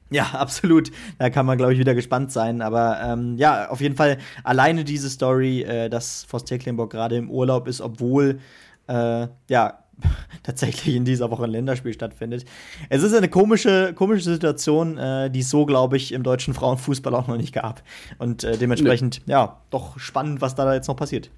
[0.09, 0.91] Ja, absolut.
[1.17, 2.61] Da kann man, glaube ich, wieder gespannt sein.
[2.61, 7.29] Aber ähm, ja, auf jeden Fall alleine diese Story, äh, dass Forst Tecklenburg gerade im
[7.29, 8.39] Urlaub ist, obwohl
[8.87, 9.79] äh, ja
[10.43, 12.45] tatsächlich in dieser Woche ein Länderspiel stattfindet.
[12.89, 17.13] Es ist eine komische, komische Situation, äh, die es so, glaube ich, im deutschen Frauenfußball
[17.15, 17.81] auch noch nicht gab.
[18.17, 19.33] Und äh, dementsprechend, nee.
[19.33, 21.31] ja, doch spannend, was da jetzt noch passiert.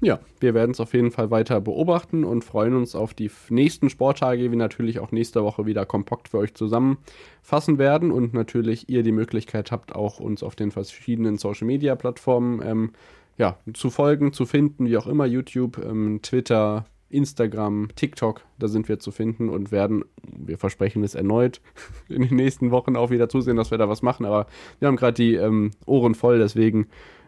[0.00, 3.90] Ja, wir werden es auf jeden Fall weiter beobachten und freuen uns auf die nächsten
[3.90, 9.02] Sporttage, die natürlich auch nächste Woche wieder kompakt für euch zusammenfassen werden und natürlich ihr
[9.02, 12.92] die Möglichkeit habt, auch uns auf den verschiedenen Social Media Plattformen ähm,
[13.38, 18.88] ja, zu folgen, zu finden, wie auch immer, YouTube, ähm, Twitter, Instagram, TikTok, da sind
[18.88, 21.60] wir zu finden und werden, wir versprechen es erneut,
[22.08, 24.26] in den nächsten Wochen auch wieder zusehen, dass wir da was machen.
[24.26, 24.46] Aber
[24.78, 26.86] wir haben gerade die ähm, Ohren voll, deswegen,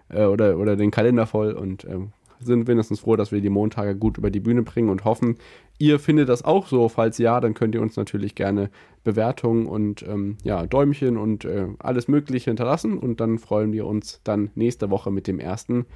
[0.09, 3.97] äh, oder, oder den Kalender voll und ähm, sind wenigstens froh, dass wir die Montage
[3.97, 5.36] gut über die Bühne bringen und hoffen,
[5.78, 6.88] ihr findet das auch so.
[6.88, 8.70] Falls ja, dann könnt ihr uns natürlich gerne
[9.05, 12.99] Bewertungen und ähm, ja, Däumchen und äh, alles Mögliche hinterlassen.
[12.99, 15.86] Und dann freuen wir uns dann nächste Woche mit dem ersten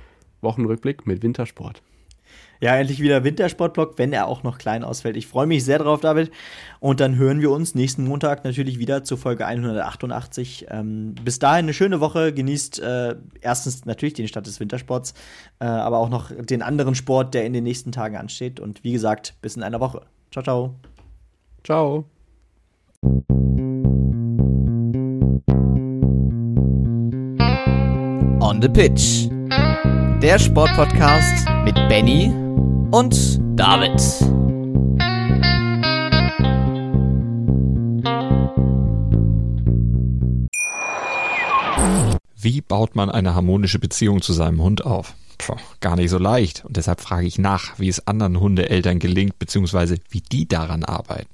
[0.40, 1.82] Wochenrückblick mit Wintersport.
[2.64, 5.18] Ja, endlich wieder Wintersportblock, wenn er auch noch klein ausfällt.
[5.18, 6.30] Ich freue mich sehr drauf, David.
[6.80, 10.68] Und dann hören wir uns nächsten Montag natürlich wieder zur Folge 188.
[10.70, 12.32] Ähm, bis dahin eine schöne Woche.
[12.32, 15.12] Genießt äh, erstens natürlich den Start des Wintersports,
[15.60, 18.60] äh, aber auch noch den anderen Sport, der in den nächsten Tagen ansteht.
[18.60, 20.00] Und wie gesagt, bis in einer Woche.
[20.30, 20.74] Ciao, ciao.
[21.64, 22.06] Ciao.
[28.40, 29.33] On the Pitch.
[30.20, 32.32] Der Sportpodcast mit Benny
[32.90, 34.00] und David.
[42.36, 45.14] Wie baut man eine harmonische Beziehung zu seinem Hund auf?
[45.38, 46.64] Puh, gar nicht so leicht.
[46.64, 51.33] Und deshalb frage ich nach, wie es anderen Hundeeltern gelingt, beziehungsweise wie die daran arbeiten.